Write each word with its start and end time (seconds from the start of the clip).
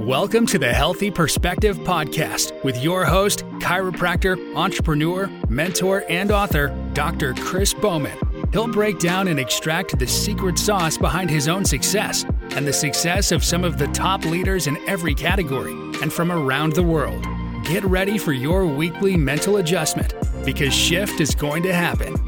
Welcome 0.00 0.44
to 0.48 0.58
the 0.58 0.74
Healthy 0.74 1.10
Perspective 1.10 1.78
Podcast 1.78 2.62
with 2.62 2.82
your 2.82 3.06
host, 3.06 3.46
chiropractor, 3.60 4.54
entrepreneur, 4.54 5.26
mentor, 5.48 6.04
and 6.10 6.30
author, 6.30 6.68
Dr. 6.92 7.32
Chris 7.32 7.72
Bowman. 7.72 8.18
He'll 8.52 8.68
break 8.68 8.98
down 8.98 9.26
and 9.26 9.40
extract 9.40 9.98
the 9.98 10.06
secret 10.06 10.58
sauce 10.58 10.98
behind 10.98 11.30
his 11.30 11.48
own 11.48 11.64
success 11.64 12.24
and 12.50 12.66
the 12.66 12.74
success 12.74 13.32
of 13.32 13.42
some 13.42 13.64
of 13.64 13.78
the 13.78 13.86
top 13.88 14.26
leaders 14.26 14.66
in 14.66 14.76
every 14.86 15.14
category 15.14 15.72
and 16.02 16.12
from 16.12 16.30
around 16.30 16.74
the 16.74 16.82
world. 16.82 17.26
Get 17.64 17.82
ready 17.84 18.18
for 18.18 18.34
your 18.34 18.66
weekly 18.66 19.16
mental 19.16 19.56
adjustment 19.56 20.12
because 20.44 20.74
shift 20.74 21.20
is 21.20 21.34
going 21.34 21.62
to 21.62 21.72
happen. 21.72 22.25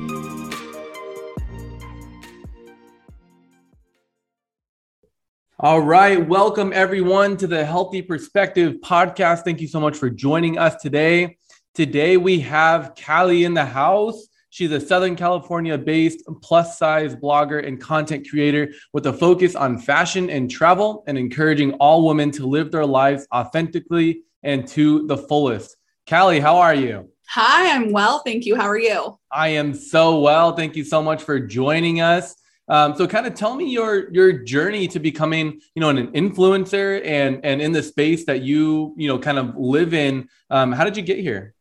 All 5.69 5.83
right. 5.83 6.27
Welcome, 6.27 6.73
everyone, 6.73 7.37
to 7.37 7.47
the 7.47 7.63
Healthy 7.63 8.01
Perspective 8.01 8.77
podcast. 8.83 9.45
Thank 9.45 9.61
you 9.61 9.69
so 9.69 9.79
much 9.79 9.99
for 9.99 10.09
joining 10.09 10.57
us 10.57 10.77
today. 10.77 11.37
Today, 11.75 12.17
we 12.17 12.41
have 12.41 12.95
Callie 12.95 13.45
in 13.45 13.53
the 13.53 13.67
house. 13.67 14.29
She's 14.49 14.73
a 14.73 14.81
Southern 14.81 15.15
California 15.15 15.77
based 15.77 16.23
plus 16.41 16.79
size 16.79 17.15
blogger 17.15 17.67
and 17.67 17.79
content 17.79 18.27
creator 18.31 18.73
with 18.95 19.05
a 19.09 19.13
focus 19.13 19.55
on 19.55 19.79
fashion 19.79 20.31
and 20.31 20.51
travel 20.51 21.05
and 21.07 21.19
encouraging 21.19 21.75
all 21.75 22.07
women 22.07 22.31
to 22.31 22.47
live 22.47 22.73
their 22.73 22.87
lives 22.87 23.27
authentically 23.31 24.23
and 24.43 24.67
to 24.69 25.07
the 25.07 25.19
fullest. 25.19 25.77
Callie, 26.09 26.41
how 26.41 26.57
are 26.57 26.75
you? 26.75 27.11
Hi, 27.29 27.77
I'm 27.77 27.93
well. 27.93 28.21
Thank 28.21 28.47
you. 28.47 28.57
How 28.57 28.69
are 28.69 28.79
you? 28.79 29.19
I 29.31 29.49
am 29.49 29.75
so 29.75 30.19
well. 30.21 30.57
Thank 30.57 30.77
you 30.77 30.85
so 30.85 31.03
much 31.03 31.23
for 31.23 31.39
joining 31.39 32.01
us. 32.01 32.37
Um, 32.69 32.95
so 32.97 33.07
kind 33.07 33.27
of 33.27 33.35
tell 33.35 33.55
me 33.55 33.71
your 33.71 34.13
your 34.13 34.33
journey 34.33 34.89
to 34.89 34.99
becoming, 34.99 35.61
you 35.75 35.81
know, 35.81 35.89
an 35.89 36.09
influencer 36.13 37.05
and 37.05 37.41
and 37.45 37.61
in 37.63 37.73
the 37.73 37.83
space 37.83 38.27
that 38.27 38.43
you, 38.43 38.95
you 38.97 39.09
know, 39.09 39.19
kind 39.19 39.39
of 39.39 39.57
live 39.57 39.95
in. 39.95 40.29
Um, 40.51 40.73
how 40.73 40.85
did 40.85 40.97
you 40.97 41.03
get 41.03 41.19
here? 41.19 41.55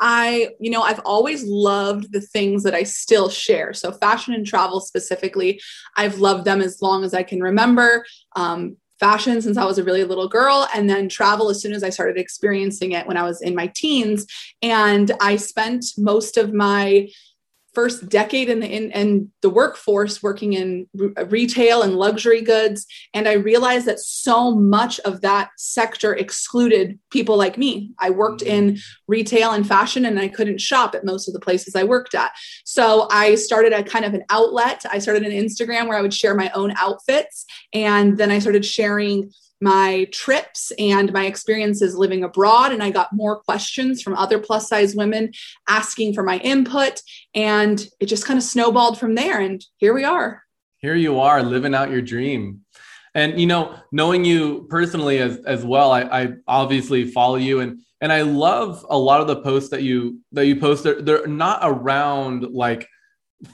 I, 0.00 0.48
you 0.58 0.70
know, 0.70 0.82
I've 0.82 1.00
always 1.04 1.44
loved 1.44 2.12
the 2.12 2.20
things 2.20 2.64
that 2.64 2.74
I 2.74 2.82
still 2.82 3.28
share. 3.28 3.72
So, 3.72 3.92
fashion 3.92 4.34
and 4.34 4.44
travel 4.44 4.80
specifically, 4.80 5.60
I've 5.96 6.18
loved 6.18 6.44
them 6.44 6.60
as 6.60 6.82
long 6.82 7.04
as 7.04 7.14
I 7.14 7.22
can 7.22 7.40
remember. 7.40 8.04
Um, 8.34 8.78
fashion 8.98 9.42
since 9.42 9.56
I 9.56 9.64
was 9.64 9.78
a 9.78 9.84
really 9.84 10.04
little 10.04 10.28
girl, 10.28 10.66
and 10.74 10.90
then 10.90 11.08
travel 11.08 11.50
as 11.50 11.60
soon 11.60 11.72
as 11.72 11.84
I 11.84 11.90
started 11.90 12.18
experiencing 12.18 12.92
it 12.92 13.06
when 13.06 13.16
I 13.16 13.22
was 13.22 13.42
in 13.42 13.54
my 13.54 13.70
teens. 13.74 14.26
And 14.60 15.12
I 15.20 15.36
spent 15.36 15.84
most 15.96 16.36
of 16.36 16.52
my 16.52 17.08
first 17.74 18.08
decade 18.08 18.48
in 18.48 18.60
the 18.60 18.66
in, 18.66 18.90
in 18.92 19.32
the 19.40 19.50
workforce 19.50 20.22
working 20.22 20.52
in 20.52 20.86
re- 20.94 21.12
retail 21.28 21.82
and 21.82 21.96
luxury 21.96 22.42
goods. 22.42 22.86
And 23.14 23.28
i 23.28 23.32
realized 23.32 23.86
that 23.86 23.98
so 23.98 24.54
much 24.54 25.00
of 25.00 25.20
that 25.22 25.50
sector 25.56 26.14
excluded 26.14 26.98
people 27.10 27.36
like 27.36 27.56
me. 27.56 27.92
I 27.98 28.10
worked 28.10 28.42
mm-hmm. 28.42 28.70
in 28.70 28.78
retail 29.08 29.52
and 29.52 29.66
fashion 29.66 30.04
and 30.04 30.18
i 30.18 30.28
couldn't 30.28 30.60
shop 30.60 30.94
at 30.94 31.04
most 31.04 31.28
of 31.28 31.34
the 31.34 31.40
places 31.40 31.74
i 31.74 31.84
worked 31.84 32.14
at. 32.14 32.32
So 32.64 33.08
i 33.10 33.34
started 33.34 33.72
a 33.72 33.82
kind 33.82 34.04
of 34.04 34.14
an 34.14 34.24
outlet. 34.30 34.84
I 34.90 34.98
started 34.98 35.24
an 35.24 35.32
instagram 35.32 35.88
where 35.88 35.98
i 35.98 36.02
would 36.02 36.14
share 36.14 36.34
my 36.34 36.50
own 36.54 36.72
outfits. 36.76 37.46
And 37.72 38.18
then 38.18 38.30
i 38.30 38.38
started 38.38 38.64
sharing 38.64 39.30
my 39.62 40.08
trips 40.10 40.72
and 40.76 41.12
my 41.12 41.24
experiences 41.26 41.94
living 41.96 42.24
abroad. 42.24 42.72
And 42.72 42.82
I 42.82 42.90
got 42.90 43.12
more 43.12 43.36
questions 43.36 44.02
from 44.02 44.14
other 44.14 44.40
plus 44.40 44.68
size 44.68 44.96
women 44.96 45.32
asking 45.68 46.14
for 46.14 46.24
my 46.24 46.38
input. 46.38 47.00
And 47.32 47.86
it 48.00 48.06
just 48.06 48.26
kind 48.26 48.38
of 48.38 48.42
snowballed 48.42 48.98
from 48.98 49.14
there. 49.14 49.40
And 49.40 49.64
here 49.76 49.94
we 49.94 50.04
are. 50.04 50.42
Here 50.78 50.96
you 50.96 51.20
are 51.20 51.44
living 51.44 51.76
out 51.76 51.90
your 51.90 52.02
dream. 52.02 52.62
And 53.14 53.38
you 53.38 53.46
know, 53.46 53.76
knowing 53.92 54.24
you 54.24 54.66
personally 54.68 55.18
as 55.18 55.38
as 55.46 55.64
well, 55.64 55.92
I, 55.92 56.02
I 56.02 56.28
obviously 56.48 57.10
follow 57.10 57.36
you 57.36 57.60
and 57.60 57.80
and 58.00 58.12
I 58.12 58.22
love 58.22 58.84
a 58.90 58.98
lot 58.98 59.20
of 59.20 59.28
the 59.28 59.42
posts 59.42 59.70
that 59.70 59.82
you 59.82 60.18
that 60.32 60.46
you 60.46 60.56
post. 60.56 60.82
They're, 60.82 61.00
they're 61.00 61.26
not 61.26 61.60
around 61.62 62.48
like 62.52 62.88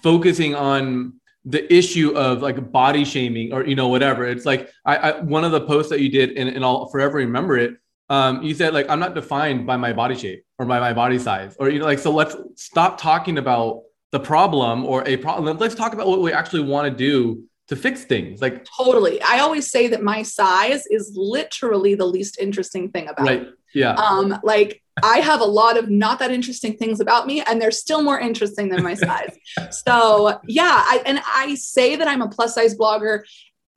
focusing 0.02 0.54
on 0.54 1.20
the 1.44 1.72
issue 1.72 2.14
of 2.16 2.42
like 2.42 2.72
body 2.72 3.04
shaming 3.04 3.52
or 3.52 3.64
you 3.64 3.74
know 3.74 3.88
whatever. 3.88 4.26
It's 4.26 4.44
like 4.44 4.70
i, 4.84 4.96
I 4.96 5.20
one 5.20 5.44
of 5.44 5.52
the 5.52 5.60
posts 5.60 5.90
that 5.90 6.00
you 6.00 6.10
did 6.10 6.36
and, 6.36 6.48
and 6.48 6.64
i'll 6.64 6.86
forever 6.86 7.18
remember 7.18 7.56
it 7.56 7.76
um, 8.10 8.42
you 8.42 8.54
said 8.54 8.72
like 8.74 8.88
i'm 8.88 8.98
not 8.98 9.14
defined 9.14 9.66
by 9.66 9.76
my 9.76 9.92
body 9.92 10.16
shape 10.16 10.44
or 10.58 10.66
by 10.66 10.80
my 10.80 10.92
body 10.92 11.18
size 11.18 11.56
or 11.58 11.68
you 11.68 11.78
know 11.78 11.84
like 11.84 11.98
so 11.98 12.10
let's 12.10 12.36
stop 12.56 12.98
talking 12.98 13.38
about 13.38 13.82
the 14.12 14.20
problem 14.20 14.84
or 14.84 15.06
a 15.06 15.16
problem 15.18 15.58
let's 15.58 15.74
talk 15.74 15.92
about 15.92 16.06
what 16.06 16.20
we 16.20 16.32
actually 16.32 16.62
want 16.62 16.90
to 16.90 16.94
do 16.96 17.44
to 17.68 17.76
fix 17.76 18.04
things 18.04 18.40
like 18.40 18.66
totally. 18.78 19.20
I 19.20 19.40
always 19.40 19.70
say 19.70 19.88
that 19.88 20.02
my 20.02 20.22
size 20.22 20.86
is 20.86 21.12
literally 21.14 21.94
the 21.94 22.06
least 22.06 22.38
interesting 22.38 22.90
thing 22.90 23.08
about 23.08 23.26
right 23.26 23.48
yeah 23.78 23.92
um 23.92 24.38
like 24.42 24.82
I 25.02 25.18
have 25.18 25.40
a 25.40 25.44
lot 25.44 25.78
of 25.78 25.88
not 25.90 26.18
that 26.18 26.30
interesting 26.30 26.76
things 26.76 27.00
about 27.00 27.26
me, 27.26 27.42
and 27.42 27.60
they're 27.60 27.70
still 27.70 28.02
more 28.02 28.18
interesting 28.18 28.68
than 28.68 28.82
my 28.82 28.94
size. 28.94 29.36
so, 29.70 30.40
yeah, 30.46 30.82
I, 30.84 31.02
and 31.06 31.20
I 31.24 31.54
say 31.54 31.96
that 31.96 32.08
I'm 32.08 32.22
a 32.22 32.28
plus 32.28 32.54
size 32.54 32.76
blogger 32.76 33.22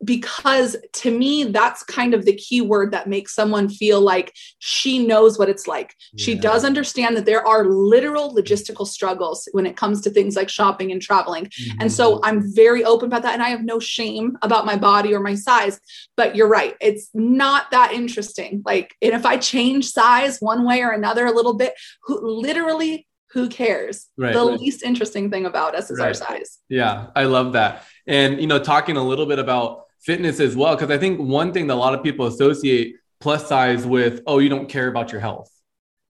because 0.04 0.76
to 0.94 1.16
me 1.16 1.44
that's 1.46 1.84
kind 1.84 2.14
of 2.14 2.26
the 2.26 2.36
key 2.36 2.62
word 2.62 2.92
that 2.92 3.08
makes 3.08 3.36
someone 3.36 3.70
feel 3.70 4.02
like 4.02 4.34
she 4.60 5.06
knows 5.06 5.38
what 5.38 5.50
it's 5.50 5.68
like 5.68 5.96
yeah. 6.14 6.24
she 6.24 6.36
does 6.36 6.66
understand 6.66 7.16
that 7.16 7.26
there 7.26 7.46
are 7.46 7.66
literal 7.66 8.36
logistical 8.36 8.88
struggles 8.88 9.48
when 9.52 9.66
it 9.66 9.78
comes 9.78 10.02
to 10.02 10.10
things 10.10 10.36
like 10.36 10.50
shopping 10.50 10.92
and 10.92 11.02
traveling 11.02 11.46
mm-hmm. 11.46 11.82
and 11.82 11.92
so 11.92 12.16
mm-hmm. 12.16 12.26
i'm 12.26 12.56
very 12.56 12.84
open 12.84 13.08
about 13.08 13.22
that 13.22 13.34
and 13.34 13.44
i 13.44 13.50
have 13.50 13.64
no 13.64 13.80
shame 13.80 14.38
about 14.42 14.66
my 14.66 14.76
body 14.76 15.14
or 15.14 15.20
my 15.20 15.36
size 15.36 15.80
but 16.18 16.36
you're 16.36 16.48
right 16.48 16.76
it's 16.82 17.10
not 17.14 17.70
that 17.72 17.92
interesting 17.92 18.62
like 18.66 18.96
and 19.02 19.14
if 19.14 19.26
i 19.26 19.38
change 19.38 19.90
size 19.90 20.40
one 20.40 20.66
way 20.66 20.82
or 20.82 20.92
another 20.92 21.26
a 21.26 21.32
little 21.32 21.54
bit 21.54 21.74
who 22.04 22.20
literally 22.42 23.08
who 23.34 23.48
cares 23.48 24.08
right, 24.18 24.34
the 24.34 24.46
right. 24.46 24.60
least 24.60 24.84
interesting 24.84 25.30
thing 25.30 25.46
about 25.46 25.76
us 25.76 25.90
is 25.90 26.00
right. 26.00 26.08
our 26.08 26.14
size 26.14 26.60
yeah 26.70 27.08
i 27.16 27.24
love 27.24 27.54
that 27.54 27.86
and 28.08 28.42
you 28.42 28.48
know 28.48 28.60
talking 28.60 28.98
a 28.98 29.04
little 29.04 29.26
bit 29.26 29.40
about 29.40 29.86
fitness 30.02 30.40
as 30.40 30.56
well. 30.56 30.76
Because 30.76 30.92
i 30.92 30.98
think 30.98 31.20
one 31.20 31.54
thing 31.54 31.68
that 31.68 31.74
a 31.74 31.76
lot 31.76 31.94
of 31.94 32.04
people 32.04 32.28
associate 32.28 32.96
plus 33.20 33.48
size 33.48 33.86
with 33.86 34.22
oh 34.28 34.40
you 34.40 34.50
don't 34.50 34.68
care 34.68 34.88
about 34.88 35.12
your 35.12 35.22
health. 35.22 35.50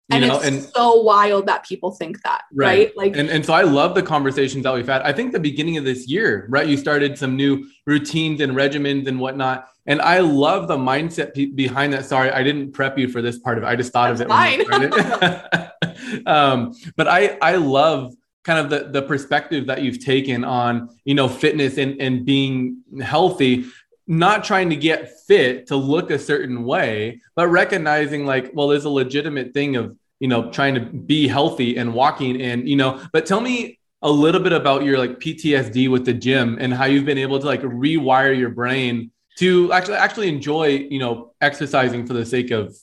You 0.10 0.18
and 0.18 0.28
know? 0.28 0.36
it's 0.38 0.46
and, 0.46 0.62
so 0.62 1.02
wild 1.02 1.46
that 1.48 1.66
people 1.66 1.92
think 1.92 2.22
that 2.24 2.42
right, 2.54 2.66
right? 2.66 2.98
like 2.98 3.18
and, 3.18 3.30
and 3.30 3.46
so 3.46 3.54
i 3.54 3.62
love 3.62 3.96
the 3.96 4.04
conversations 4.04 4.64
that 4.64 4.74
we've 4.74 4.88
had. 4.88 5.02
I 5.04 5.14
think 5.14 5.32
the 5.32 5.40
beginning 5.40 5.78
of 5.78 5.86
this 5.86 6.08
year 6.08 6.48
right 6.50 6.68
you 6.68 6.78
started 6.78 7.18
some 7.18 7.36
new 7.36 7.68
routines 7.86 8.42
and 8.42 8.54
regimens 8.54 9.08
and 9.08 9.20
whatnot. 9.20 9.68
And 9.86 10.02
i 10.02 10.20
love 10.20 10.68
the 10.68 10.78
mindset 10.78 11.34
pe- 11.34 11.46
behind 11.46 11.94
that. 11.94 12.06
Sorry 12.06 12.32
i 12.32 12.44
didn't 12.44 12.72
prep 12.72 12.98
you 12.98 13.08
for 13.08 13.22
this 13.22 13.40
part 13.40 13.58
of 13.58 13.64
it. 13.64 13.68
I 13.68 13.76
just 13.76 13.94
thought 13.94 14.18
That's 14.18 14.30
of 14.30 14.84
it, 14.84 15.72
it. 15.94 16.28
um, 16.28 16.74
but 16.96 17.08
i 17.08 17.38
i 17.42 17.56
love 17.56 18.14
kind 18.44 18.60
of 18.60 18.70
the, 18.70 18.90
the 18.90 19.06
perspective 19.08 19.68
that 19.68 19.84
you've 19.84 20.04
taken 20.04 20.44
on 20.44 20.90
you 21.06 21.14
know 21.14 21.28
fitness 21.28 21.78
and, 21.78 22.02
and 22.02 22.26
being 22.26 22.84
healthy 23.02 23.66
not 24.12 24.44
trying 24.44 24.70
to 24.70 24.76
get 24.76 25.10
fit 25.26 25.68
to 25.68 25.76
look 25.78 26.12
a 26.12 26.20
certain 26.20 26.66
way 26.66 27.22
but 27.34 27.48
recognizing 27.48 28.26
like 28.26 28.52
well 28.54 28.68
there's 28.68 28.84
a 28.84 28.90
legitimate 28.90 29.54
thing 29.54 29.78
of 29.78 29.98
you 30.20 30.28
know 30.28 30.52
trying 30.52 30.76
to 30.76 30.82
be 30.82 31.30
healthy 31.30 31.78
and 31.78 31.94
walking 31.94 32.42
and 32.42 32.68
you 32.68 32.76
know 32.76 33.02
but 33.14 33.26
tell 33.26 33.40
me 33.40 33.80
a 34.02 34.12
little 34.12 34.42
bit 34.42 34.52
about 34.52 34.84
your 34.84 34.98
like 34.98 35.18
ptsd 35.20 35.90
with 35.90 36.04
the 36.04 36.14
gym 36.14 36.58
and 36.60 36.74
how 36.74 36.84
you've 36.84 37.06
been 37.06 37.18
able 37.18 37.40
to 37.40 37.46
like 37.46 37.62
rewire 37.62 38.38
your 38.38 38.50
brain 38.50 39.10
to 39.38 39.72
actually 39.72 39.96
actually 39.96 40.28
enjoy 40.28 40.66
you 40.68 41.00
know 41.00 41.32
exercising 41.40 42.06
for 42.06 42.12
the 42.12 42.26
sake 42.26 42.52
of 42.52 42.76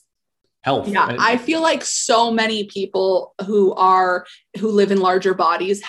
health. 0.61 0.87
Yeah, 0.87 1.15
I 1.17 1.37
feel 1.37 1.61
like 1.61 1.83
so 1.83 2.31
many 2.31 2.65
people 2.65 3.33
who 3.45 3.73
are 3.75 4.25
who 4.59 4.69
live 4.71 4.91
in 4.91 4.99
larger 4.99 5.33
bodies 5.33 5.81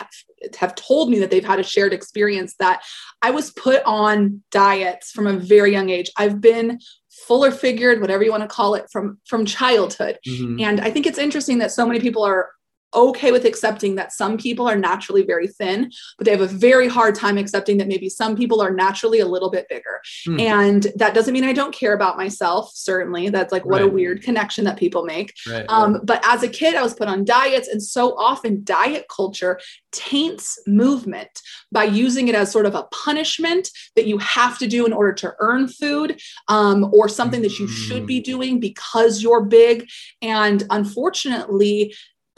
have 0.59 0.75
told 0.75 1.11
me 1.11 1.19
that 1.19 1.31
they've 1.31 1.45
had 1.45 1.61
a 1.61 1.65
shared 1.65 1.93
experience 1.93 2.55
that 2.59 2.83
I 3.23 3.31
was 3.31 3.51
put 3.51 3.83
on 3.84 4.43
diets 4.51 5.11
from 5.11 5.27
a 5.27 5.33
very 5.33 5.73
young 5.73 5.91
age. 5.91 6.11
I've 6.17 6.41
been 6.41 6.78
fuller 7.27 7.51
figured 7.51 8.01
whatever 8.01 8.22
you 8.22 8.31
want 8.31 8.42
to 8.42 8.48
call 8.48 8.75
it 8.75 8.87
from 8.91 9.19
from 9.27 9.45
childhood 9.45 10.19
mm-hmm. 10.27 10.60
and 10.60 10.81
i 10.81 10.91
think 10.91 11.07
it's 11.07 11.19
interesting 11.19 11.59
that 11.59 11.71
so 11.71 11.84
many 11.87 12.01
people 12.01 12.22
are 12.22 12.51
okay 12.95 13.33
with 13.33 13.45
accepting 13.45 13.95
that 13.97 14.13
some 14.13 14.37
people 14.37 14.69
are 14.69 14.77
naturally 14.77 15.22
very 15.22 15.47
thin, 15.47 15.91
but 16.19 16.25
they 16.25 16.31
have 16.31 16.41
a 16.41 16.47
very 16.47 16.89
hard 16.89 17.15
time 17.15 17.39
accepting 17.39 17.77
that 17.78 17.89
maybe 17.89 18.09
some 18.09 18.37
people 18.37 18.60
are 18.60 18.72
naturally 18.72 19.21
a 19.21 19.27
little 19.27 19.51
bit 19.51 19.69
bigger. 19.69 20.01
Mm. 20.27 20.41
And 20.41 20.87
that 20.97 21.15
doesn't 21.15 21.33
mean 21.33 21.45
I 21.45 21.53
don't 21.53 21.75
care 21.75 21.92
about 21.92 22.16
myself. 22.16 22.72
Certainly, 22.75 23.31
that's 23.31 23.53
like 23.53 23.65
what 23.65 23.81
right. 23.81 23.91
a 23.91 23.92
weird 23.92 24.22
connection 24.22 24.65
that 24.65 24.77
people 24.77 25.04
make. 25.04 25.34
Right, 25.48 25.65
um. 25.69 26.01
But 26.04 26.25
as 26.27 26.42
a 26.42 26.48
kid, 26.48 26.75
I 26.75 26.83
was 26.83 26.95
put 26.95 27.09
on 27.09 27.25
diets, 27.25 27.69
and 27.69 27.83
so 27.83 28.16
often 28.19 28.65
diet 28.65 29.07
culture 29.15 29.60
taints 29.93 30.59
movement 30.66 31.43
by 31.72 31.84
using 31.84 32.28
it 32.28 32.34
as 32.34 32.51
sort 32.51 32.66
of 32.66 32.75
a 32.75 32.84
punishment 32.84 33.69
that 33.97 34.07
you 34.07 34.19
have 34.19 34.59
to 34.59 34.66
do 34.66 34.86
in 34.86 34.93
order 34.93 35.13
to 35.13 35.34
earn 35.41 35.69
food 35.69 36.21
um, 36.48 36.91
or 36.93 37.09
something 37.09 37.43
that 37.43 37.59
you 37.59 37.66
should 37.69 38.07
be 38.07 38.19
hmm. 38.19 38.25
doing 38.25 38.60
because 38.60 39.22
you're 39.22 39.45
big. 39.45 39.89
And 40.22 40.65
unfortunately, 40.71 41.95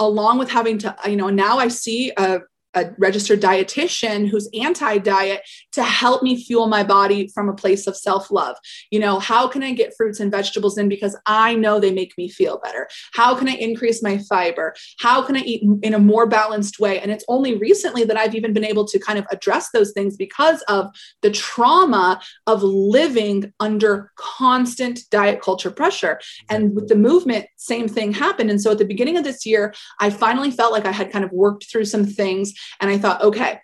along 0.07 0.39
with 0.39 0.51
having 0.51 0.79
to, 0.79 0.95
you 1.07 1.17
know, 1.17 1.29
now 1.29 1.59
I 1.59 1.69
see 1.69 2.13
a 2.17 2.41
a 2.75 2.91
registered 2.99 3.41
dietitian 3.41 4.29
who's 4.29 4.49
anti 4.55 4.99
diet 4.99 5.43
to 5.73 5.83
help 5.83 6.23
me 6.23 6.43
fuel 6.43 6.67
my 6.67 6.83
body 6.83 7.29
from 7.29 7.49
a 7.49 7.55
place 7.55 7.87
of 7.87 7.97
self 7.97 8.31
love. 8.31 8.57
You 8.91 9.01
know, 9.01 9.19
how 9.19 9.49
can 9.49 9.63
I 9.63 9.73
get 9.73 9.95
fruits 9.97 10.21
and 10.21 10.31
vegetables 10.31 10.79
in 10.79 10.89
because 10.89 11.17
I 11.27 11.55
know 11.55 11.79
they 11.79 11.93
make 11.93 12.17
me 12.17 12.29
feel 12.29 12.59
better? 12.59 12.89
How 13.13 13.35
can 13.35 13.49
I 13.49 13.55
increase 13.55 14.03
my 14.03 14.19
fiber? 14.29 14.75
How 14.99 15.23
can 15.23 15.37
I 15.37 15.41
eat 15.41 15.63
in 15.83 15.95
a 15.95 15.99
more 15.99 16.27
balanced 16.27 16.81
way? 16.81 17.01
And 17.01 17.11
it's 17.11 17.25
only 17.29 17.57
recently 17.57 18.05
that 18.05 18.17
I've 18.17 18.35
even 18.35 18.53
been 18.53 18.65
able 18.65 18.87
to 18.87 18.99
kind 18.99 19.19
of 19.19 19.27
address 19.31 19.71
those 19.71 19.93
things 19.93 20.17
because 20.17 20.63
of 20.69 20.89
the 21.23 21.31
trauma 21.31 22.21
of 22.47 22.63
living 22.63 23.53
under 23.61 24.13
constant 24.17 25.01
diet 25.11 25.41
culture 25.41 25.71
pressure. 25.71 26.21
And 26.49 26.75
with 26.75 26.89
the 26.89 26.97
movement, 26.97 27.47
same 27.57 27.89
thing 27.89 28.13
happened. 28.13 28.51
And 28.51 28.61
so 28.61 28.73
at 28.73 28.79
the 28.79 28.85
beginning 28.85 29.17
of 29.17 29.25
this 29.25 29.45
year, 29.45 29.75
I 30.01 30.11
finally 30.11 30.51
felt 30.51 30.73
like 30.73 30.87
I 30.87 30.93
had 30.93 31.13
kind 31.13 31.25
of 31.25 31.33
worked 31.33 31.71
through 31.71 31.85
some 31.85 32.05
things 32.05 32.53
and 32.81 32.91
I 32.91 32.99
thought, 32.99 33.23
okay, 33.23 33.61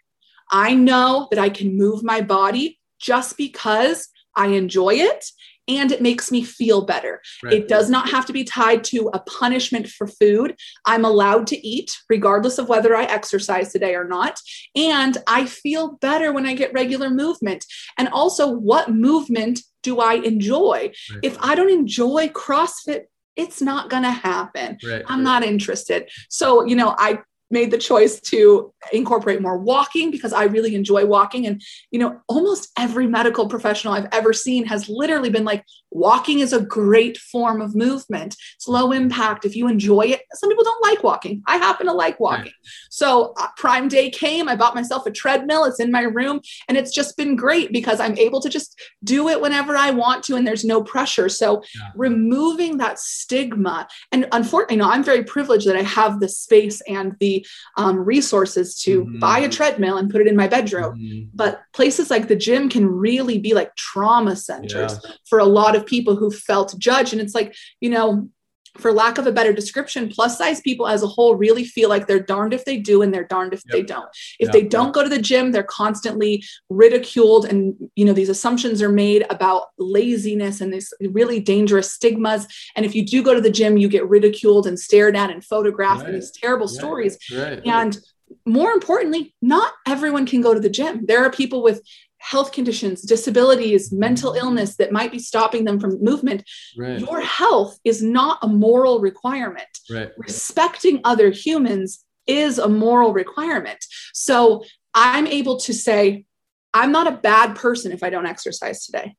I 0.50 0.74
know 0.74 1.28
that 1.30 1.38
I 1.40 1.48
can 1.48 1.76
move 1.76 2.02
my 2.02 2.20
body 2.20 2.78
just 2.98 3.36
because 3.36 4.08
I 4.34 4.48
enjoy 4.48 4.94
it 4.94 5.24
and 5.68 5.92
it 5.92 6.00
makes 6.00 6.32
me 6.32 6.42
feel 6.42 6.82
better. 6.82 7.20
Right. 7.42 7.52
It 7.52 7.68
does 7.68 7.90
not 7.90 8.08
have 8.08 8.24
to 8.26 8.32
be 8.32 8.44
tied 8.44 8.82
to 8.84 9.10
a 9.12 9.20
punishment 9.20 9.86
for 9.86 10.06
food. 10.06 10.56
I'm 10.86 11.04
allowed 11.04 11.46
to 11.48 11.66
eat 11.66 11.96
regardless 12.08 12.58
of 12.58 12.68
whether 12.68 12.96
I 12.96 13.04
exercise 13.04 13.70
today 13.70 13.94
or 13.94 14.04
not. 14.04 14.40
And 14.74 15.18
I 15.26 15.44
feel 15.44 15.98
better 16.00 16.32
when 16.32 16.46
I 16.46 16.54
get 16.54 16.72
regular 16.72 17.10
movement. 17.10 17.66
And 17.98 18.08
also, 18.08 18.50
what 18.50 18.90
movement 18.90 19.60
do 19.82 20.00
I 20.00 20.14
enjoy? 20.14 20.92
Right. 21.12 21.20
If 21.22 21.36
I 21.40 21.54
don't 21.54 21.70
enjoy 21.70 22.28
CrossFit, 22.28 23.02
it's 23.36 23.62
not 23.62 23.88
going 23.88 24.02
to 24.02 24.10
happen. 24.10 24.78
Right, 24.84 25.04
I'm 25.06 25.22
not 25.22 25.44
interested. 25.44 26.10
So, 26.28 26.64
you 26.64 26.74
know, 26.74 26.96
I 26.98 27.20
made 27.50 27.70
the 27.70 27.78
choice 27.78 28.20
to 28.20 28.72
incorporate 28.92 29.40
more 29.40 29.58
walking 29.58 30.10
because 30.10 30.32
I 30.32 30.44
really 30.44 30.74
enjoy 30.74 31.06
walking. 31.06 31.46
And, 31.46 31.62
you 31.90 31.98
know, 31.98 32.20
almost 32.28 32.70
every 32.78 33.06
medical 33.06 33.48
professional 33.48 33.94
I've 33.94 34.08
ever 34.12 34.32
seen 34.32 34.66
has 34.66 34.88
literally 34.88 35.30
been 35.30 35.44
like, 35.44 35.64
walking 35.90 36.40
is 36.40 36.52
a 36.52 36.60
great 36.60 37.16
form 37.16 37.60
of 37.60 37.74
movement. 37.74 38.36
It's 38.56 38.68
low 38.68 38.92
impact. 38.92 39.44
If 39.44 39.56
you 39.56 39.68
enjoy 39.68 40.02
it, 40.02 40.22
some 40.34 40.50
people 40.50 40.64
don't 40.64 40.82
like 40.82 41.02
walking. 41.02 41.42
I 41.46 41.56
happen 41.56 41.86
to 41.86 41.92
like 41.92 42.20
walking. 42.20 42.44
Right. 42.44 42.52
So, 42.90 43.34
uh, 43.38 43.48
Prime 43.56 43.88
Day 43.88 44.10
came. 44.10 44.48
I 44.48 44.56
bought 44.56 44.74
myself 44.74 45.06
a 45.06 45.10
treadmill. 45.10 45.64
It's 45.64 45.80
in 45.80 45.90
my 45.90 46.02
room. 46.02 46.40
And 46.68 46.76
it's 46.76 46.92
just 46.92 47.16
been 47.16 47.36
great 47.36 47.72
because 47.72 48.00
I'm 48.00 48.16
able 48.18 48.40
to 48.40 48.48
just 48.48 48.80
do 49.04 49.28
it 49.28 49.40
whenever 49.40 49.76
I 49.76 49.90
want 49.90 50.24
to 50.24 50.36
and 50.36 50.46
there's 50.46 50.64
no 50.64 50.82
pressure. 50.82 51.28
So, 51.28 51.62
yeah. 51.74 51.90
removing 51.94 52.78
that 52.78 52.98
stigma. 52.98 53.88
And 54.12 54.28
unfortunately, 54.32 54.76
you 54.76 54.82
know, 54.82 54.90
I'm 54.90 55.04
very 55.04 55.24
privileged 55.24 55.66
that 55.66 55.76
I 55.76 55.82
have 55.82 56.20
the 56.20 56.28
space 56.28 56.80
and 56.82 57.16
the 57.20 57.44
um, 57.76 57.98
resources 57.98 58.80
to 58.82 59.04
mm-hmm. 59.04 59.18
buy 59.18 59.38
a 59.40 59.48
treadmill 59.48 59.96
and 59.96 60.10
put 60.10 60.20
it 60.20 60.26
in 60.26 60.36
my 60.36 60.48
bedroom. 60.48 60.98
Mm-hmm. 60.98 61.28
But 61.34 61.62
places 61.72 62.10
like 62.10 62.28
the 62.28 62.36
gym 62.36 62.68
can 62.68 62.86
really 62.86 63.38
be 63.38 63.54
like 63.54 63.74
trauma 63.76 64.36
centers 64.36 65.00
yeah. 65.02 65.10
for 65.28 65.38
a 65.38 65.44
lot 65.44 65.76
of 65.76 65.77
people 65.86 66.16
who 66.16 66.30
felt 66.30 66.74
judged. 66.78 67.12
And 67.12 67.22
it's 67.22 67.34
like, 67.34 67.54
you 67.80 67.90
know, 67.90 68.28
for 68.76 68.92
lack 68.92 69.18
of 69.18 69.26
a 69.26 69.32
better 69.32 69.52
description, 69.52 70.08
plus 70.08 70.38
size 70.38 70.60
people 70.60 70.86
as 70.86 71.02
a 71.02 71.06
whole 71.06 71.34
really 71.34 71.64
feel 71.64 71.88
like 71.88 72.06
they're 72.06 72.20
darned 72.20 72.54
if 72.54 72.64
they 72.64 72.76
do 72.76 73.02
and 73.02 73.12
they're 73.12 73.24
darned 73.24 73.52
if 73.52 73.62
yep. 73.66 73.72
they 73.72 73.82
don't. 73.82 74.08
If 74.38 74.46
yep. 74.48 74.52
they 74.52 74.62
don't 74.62 74.92
go 74.92 75.02
to 75.02 75.08
the 75.08 75.20
gym, 75.20 75.52
they're 75.52 75.62
constantly 75.62 76.44
ridiculed 76.68 77.46
and 77.46 77.74
you 77.96 78.04
know 78.04 78.12
these 78.12 78.28
assumptions 78.28 78.80
are 78.82 78.92
made 78.92 79.26
about 79.30 79.64
laziness 79.78 80.60
and 80.60 80.72
these 80.72 80.92
really 81.00 81.40
dangerous 81.40 81.92
stigmas. 81.92 82.46
And 82.76 82.86
if 82.86 82.94
you 82.94 83.04
do 83.04 83.22
go 83.22 83.34
to 83.34 83.40
the 83.40 83.50
gym, 83.50 83.76
you 83.76 83.88
get 83.88 84.08
ridiculed 84.08 84.66
and 84.66 84.78
stared 84.78 85.16
at 85.16 85.30
and 85.30 85.44
photographed 85.44 86.02
right. 86.02 86.10
and 86.10 86.16
these 86.16 86.30
terrible 86.30 86.68
stories. 86.68 87.18
Right. 87.34 87.60
And 87.66 87.98
more 88.44 88.72
importantly, 88.72 89.34
not 89.40 89.72
everyone 89.86 90.26
can 90.26 90.40
go 90.40 90.54
to 90.54 90.60
the 90.60 90.68
gym. 90.68 91.06
There 91.06 91.24
are 91.24 91.30
people 91.30 91.62
with 91.62 91.82
health 92.28 92.52
conditions, 92.52 93.00
disabilities, 93.00 93.90
mental 93.90 94.34
illness 94.34 94.76
that 94.76 94.92
might 94.92 95.10
be 95.10 95.18
stopping 95.18 95.64
them 95.64 95.80
from 95.80 96.02
movement. 96.04 96.42
Right. 96.76 96.98
Your 97.00 97.22
health 97.22 97.78
is 97.84 98.02
not 98.02 98.38
a 98.42 98.48
moral 98.48 99.00
requirement. 99.00 99.68
Right. 99.90 100.10
Respecting 100.18 101.00
other 101.04 101.30
humans 101.30 102.04
is 102.26 102.58
a 102.58 102.68
moral 102.68 103.14
requirement. 103.14 103.82
So 104.12 104.62
I'm 104.92 105.26
able 105.26 105.58
to 105.60 105.72
say, 105.72 106.26
I'm 106.74 106.92
not 106.92 107.06
a 107.06 107.12
bad 107.16 107.56
person 107.56 107.92
if 107.92 108.02
I 108.02 108.10
don't 108.10 108.26
exercise 108.26 108.84
today. 108.84 109.16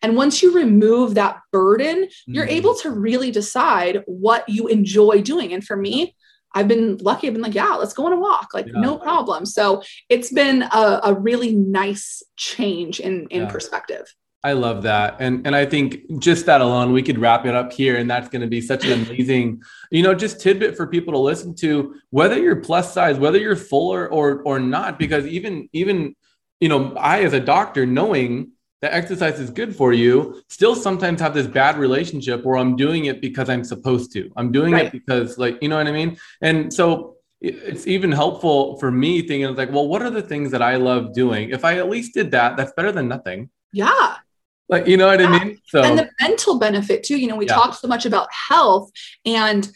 And 0.00 0.16
once 0.16 0.42
you 0.42 0.54
remove 0.54 1.16
that 1.16 1.40
burden, 1.52 2.04
mm-hmm. 2.04 2.32
you're 2.32 2.46
able 2.46 2.74
to 2.76 2.90
really 2.90 3.30
decide 3.30 4.04
what 4.06 4.48
you 4.48 4.68
enjoy 4.68 5.20
doing. 5.20 5.52
And 5.52 5.62
for 5.62 5.76
me, 5.76 6.14
I've 6.54 6.68
been 6.68 6.96
lucky. 6.98 7.26
I've 7.26 7.34
been 7.34 7.42
like, 7.42 7.54
yeah, 7.54 7.74
let's 7.74 7.92
go 7.92 8.06
on 8.06 8.12
a 8.12 8.18
walk. 8.18 8.48
Like, 8.54 8.66
yeah. 8.66 8.80
no 8.80 8.96
problem. 8.98 9.46
So 9.46 9.82
it's 10.08 10.32
been 10.32 10.62
a, 10.62 11.00
a 11.04 11.14
really 11.14 11.54
nice 11.54 12.22
change 12.36 13.00
in, 13.00 13.26
in 13.30 13.42
yeah. 13.42 13.48
perspective. 13.48 14.14
I 14.44 14.52
love 14.52 14.82
that. 14.84 15.16
And 15.18 15.44
and 15.46 15.56
I 15.56 15.66
think 15.66 16.20
just 16.20 16.46
that 16.46 16.60
alone, 16.60 16.92
we 16.92 17.02
could 17.02 17.18
wrap 17.18 17.44
it 17.44 17.56
up 17.56 17.72
here. 17.72 17.96
And 17.96 18.08
that's 18.08 18.28
going 18.28 18.42
to 18.42 18.46
be 18.46 18.60
such 18.60 18.84
an 18.84 18.92
amazing, 19.06 19.62
you 19.90 20.02
know, 20.02 20.14
just 20.14 20.40
tidbit 20.40 20.76
for 20.76 20.86
people 20.86 21.12
to 21.12 21.18
listen 21.18 21.54
to, 21.56 21.96
whether 22.10 22.38
you're 22.38 22.56
plus 22.56 22.94
size, 22.94 23.18
whether 23.18 23.38
you're 23.38 23.56
fuller 23.56 24.08
or 24.08 24.42
or 24.42 24.60
not, 24.60 24.98
because 24.98 25.26
even 25.26 25.68
even, 25.72 26.14
you 26.60 26.68
know, 26.68 26.94
I 26.94 27.24
as 27.24 27.32
a 27.32 27.40
doctor 27.40 27.84
knowing 27.84 28.52
that 28.80 28.92
exercise 28.94 29.40
is 29.40 29.50
good 29.50 29.74
for 29.74 29.92
you. 29.92 30.42
Still 30.48 30.74
sometimes 30.74 31.20
have 31.20 31.34
this 31.34 31.46
bad 31.46 31.78
relationship 31.78 32.44
where 32.44 32.56
i'm 32.56 32.76
doing 32.76 33.06
it 33.06 33.20
because 33.20 33.48
i'm 33.48 33.64
supposed 33.64 34.12
to. 34.12 34.30
I'm 34.36 34.52
doing 34.52 34.72
right. 34.72 34.86
it 34.86 34.92
because 34.92 35.38
like 35.38 35.58
you 35.62 35.68
know 35.68 35.76
what 35.76 35.86
i 35.86 35.92
mean? 35.92 36.16
And 36.40 36.72
so 36.72 37.16
it's 37.40 37.86
even 37.86 38.10
helpful 38.10 38.78
for 38.78 38.90
me 38.90 39.22
thinking 39.22 39.54
like 39.54 39.70
well 39.70 39.86
what 39.86 40.02
are 40.02 40.10
the 40.10 40.22
things 40.22 40.50
that 40.50 40.62
i 40.62 40.76
love 40.76 41.12
doing? 41.14 41.50
If 41.50 41.64
i 41.64 41.78
at 41.78 41.88
least 41.88 42.14
did 42.14 42.30
that 42.32 42.56
that's 42.56 42.72
better 42.72 42.92
than 42.92 43.08
nothing. 43.08 43.50
Yeah. 43.72 44.16
Like 44.68 44.86
you 44.86 44.96
know 44.96 45.06
what 45.06 45.20
yeah. 45.20 45.26
i 45.26 45.44
mean? 45.44 45.60
So 45.66 45.82
and 45.82 45.98
the 45.98 46.10
mental 46.20 46.58
benefit 46.58 47.02
too. 47.02 47.18
You 47.18 47.28
know 47.28 47.36
we 47.36 47.46
yeah. 47.46 47.54
talk 47.54 47.74
so 47.74 47.88
much 47.88 48.06
about 48.06 48.28
health 48.32 48.90
and 49.24 49.68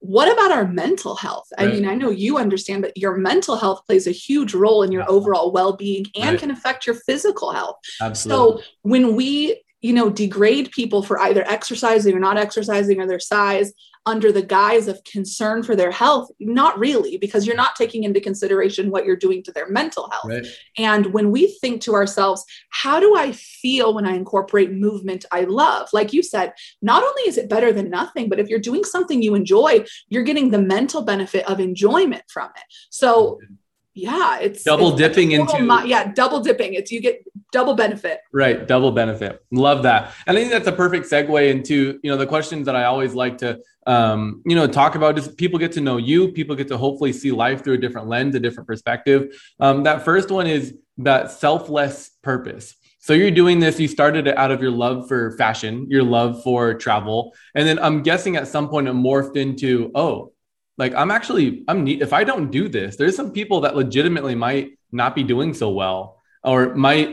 what 0.00 0.32
about 0.32 0.52
our 0.52 0.66
mental 0.66 1.16
health? 1.16 1.46
I 1.58 1.66
mean, 1.66 1.86
I 1.86 1.94
know 1.94 2.10
you 2.10 2.38
understand, 2.38 2.82
but 2.82 2.96
your 2.96 3.16
mental 3.16 3.56
health 3.56 3.84
plays 3.84 4.06
a 4.06 4.12
huge 4.12 4.54
role 4.54 4.82
in 4.82 4.92
your 4.92 5.08
overall 5.10 5.52
well 5.52 5.76
being 5.76 6.06
and 6.14 6.30
right. 6.30 6.38
can 6.38 6.50
affect 6.50 6.86
your 6.86 6.94
physical 6.94 7.52
health. 7.52 7.76
Absolutely. 8.00 8.62
So 8.62 8.68
when 8.82 9.16
we 9.16 9.60
you 9.80 9.92
know 9.92 10.10
degrade 10.10 10.70
people 10.72 11.02
for 11.02 11.20
either 11.20 11.44
exercising 11.46 12.14
or 12.14 12.20
not 12.20 12.36
exercising 12.36 13.00
or 13.00 13.06
their 13.06 13.20
size 13.20 13.72
under 14.08 14.32
the 14.32 14.42
guise 14.42 14.88
of 14.88 15.04
concern 15.04 15.62
for 15.62 15.76
their 15.76 15.90
health. 15.90 16.30
Not 16.40 16.78
really 16.78 17.18
because 17.18 17.46
you're 17.46 17.56
not 17.56 17.76
taking 17.76 18.04
into 18.04 18.20
consideration 18.20 18.90
what 18.90 19.04
you're 19.04 19.16
doing 19.16 19.42
to 19.42 19.52
their 19.52 19.68
mental 19.68 20.08
health. 20.10 20.24
Right. 20.24 20.46
and 20.76 21.12
when 21.12 21.30
we 21.30 21.58
think 21.60 21.82
to 21.82 21.94
ourselves 21.94 22.44
how 22.70 22.98
do 23.00 23.16
i 23.16 23.32
feel 23.32 23.94
when 23.94 24.06
i 24.06 24.14
incorporate 24.14 24.72
movement 24.72 25.24
i 25.30 25.42
love? 25.42 25.88
Like 25.92 26.12
you 26.12 26.22
said 26.22 26.52
not 26.80 27.02
only 27.02 27.22
is 27.22 27.36
it 27.38 27.48
better 27.48 27.72
than 27.72 27.90
nothing 27.90 28.28
but 28.28 28.40
if 28.40 28.48
you're 28.48 28.58
doing 28.58 28.84
something 28.84 29.22
you 29.22 29.34
enjoy 29.34 29.84
you're 30.08 30.22
getting 30.22 30.50
the 30.50 30.60
mental 30.60 31.02
benefit 31.02 31.48
of 31.48 31.60
enjoyment 31.60 32.24
from 32.28 32.50
it. 32.56 32.64
So 32.90 33.38
mm-hmm. 33.42 33.54
yeah 33.94 34.38
it's 34.38 34.62
double 34.62 34.90
it's 34.90 34.98
dipping 34.98 35.32
into 35.32 35.84
yeah 35.86 36.12
double 36.12 36.40
dipping. 36.40 36.74
It's 36.74 36.90
you 36.90 37.00
get 37.00 37.22
double 37.52 37.74
benefit. 37.74 38.20
Right 38.32 38.66
double 38.66 38.92
benefit. 38.92 39.42
Love 39.50 39.82
that. 39.84 40.12
And 40.26 40.36
i 40.36 40.40
think 40.40 40.52
that's 40.52 40.66
a 40.66 40.72
perfect 40.72 41.06
segue 41.06 41.50
into 41.50 41.98
you 42.02 42.10
know 42.10 42.16
the 42.16 42.26
questions 42.26 42.66
that 42.66 42.76
i 42.76 42.84
always 42.84 43.14
like 43.14 43.38
to 43.38 43.60
um, 43.86 44.42
you 44.44 44.54
know 44.54 44.66
talk 44.66 44.94
about. 44.94 45.16
Just 45.16 45.36
people 45.36 45.58
get 45.58 45.72
to 45.72 45.80
know 45.80 45.96
you. 45.96 46.32
People 46.32 46.54
get 46.54 46.68
to 46.68 46.76
hopefully 46.76 47.12
see 47.12 47.32
life 47.32 47.64
through 47.64 47.74
a 47.74 47.78
different 47.78 48.06
lens 48.06 48.34
a 48.34 48.40
different 48.40 48.66
perspective. 48.66 49.34
Um, 49.58 49.84
that 49.84 50.04
first 50.04 50.30
one 50.30 50.46
is 50.46 50.74
that 50.98 51.30
selfless 51.30 52.10
purpose. 52.22 52.74
So 53.00 53.14
you're 53.14 53.30
doing 53.30 53.60
this, 53.60 53.80
you 53.80 53.88
started 53.88 54.26
it 54.26 54.36
out 54.36 54.50
of 54.50 54.60
your 54.60 54.72
love 54.72 55.08
for 55.08 55.30
fashion, 55.38 55.86
your 55.88 56.02
love 56.02 56.42
for 56.42 56.74
travel. 56.74 57.32
And 57.54 57.66
then 57.66 57.78
I'm 57.78 58.02
guessing 58.02 58.36
at 58.36 58.48
some 58.48 58.68
point 58.68 58.88
it 58.88 58.92
morphed 58.92 59.36
into, 59.36 59.90
oh, 59.94 60.32
like 60.78 60.94
i'm 60.94 61.10
actually 61.10 61.64
i'm 61.68 61.84
neat. 61.84 62.00
If 62.00 62.12
i 62.12 62.24
don't 62.24 62.50
do 62.50 62.68
this 62.68 62.96
there's 62.96 63.16
some 63.16 63.32
people 63.32 63.60
that 63.62 63.76
legitimately 63.76 64.34
might 64.34 64.78
not 64.92 65.14
be 65.14 65.22
doing 65.22 65.52
so 65.52 65.70
well 65.70 66.17
or 66.48 66.74
might 66.74 67.06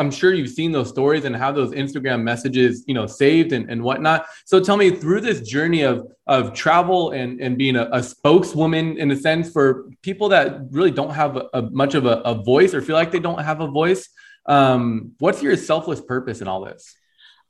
i'm 0.00 0.10
sure 0.10 0.32
you've 0.32 0.54
seen 0.60 0.72
those 0.72 0.88
stories 0.88 1.24
and 1.24 1.34
have 1.36 1.54
those 1.54 1.72
instagram 1.72 2.22
messages 2.22 2.84
you 2.86 2.94
know 2.94 3.06
saved 3.06 3.52
and, 3.52 3.70
and 3.70 3.82
whatnot. 3.82 4.26
So 4.44 4.60
tell 4.60 4.76
me 4.76 4.90
through 4.90 5.20
this 5.20 5.40
journey 5.42 5.82
of 5.82 6.06
of 6.26 6.54
travel 6.54 7.10
and 7.10 7.40
and 7.40 7.56
being 7.56 7.76
a, 7.76 7.88
a 7.92 8.02
spokeswoman 8.02 8.98
in 8.98 9.10
a 9.10 9.16
sense 9.16 9.50
for 9.50 9.90
people 10.02 10.28
that 10.30 10.60
really 10.70 10.90
don't 10.90 11.10
have 11.10 11.36
a, 11.36 11.48
a 11.54 11.62
much 11.70 11.94
of 11.94 12.06
a, 12.06 12.16
a, 12.32 12.34
voice 12.34 12.72
or 12.74 12.80
feel 12.80 12.96
like 12.96 13.10
they 13.12 13.20
don't 13.20 13.42
have 13.42 13.60
a 13.60 13.66
voice 13.66 14.08
um, 14.46 15.12
what's 15.18 15.42
your 15.42 15.56
selfless 15.56 16.00
purpose 16.00 16.40
in 16.40 16.48
all 16.48 16.64
this 16.64 16.96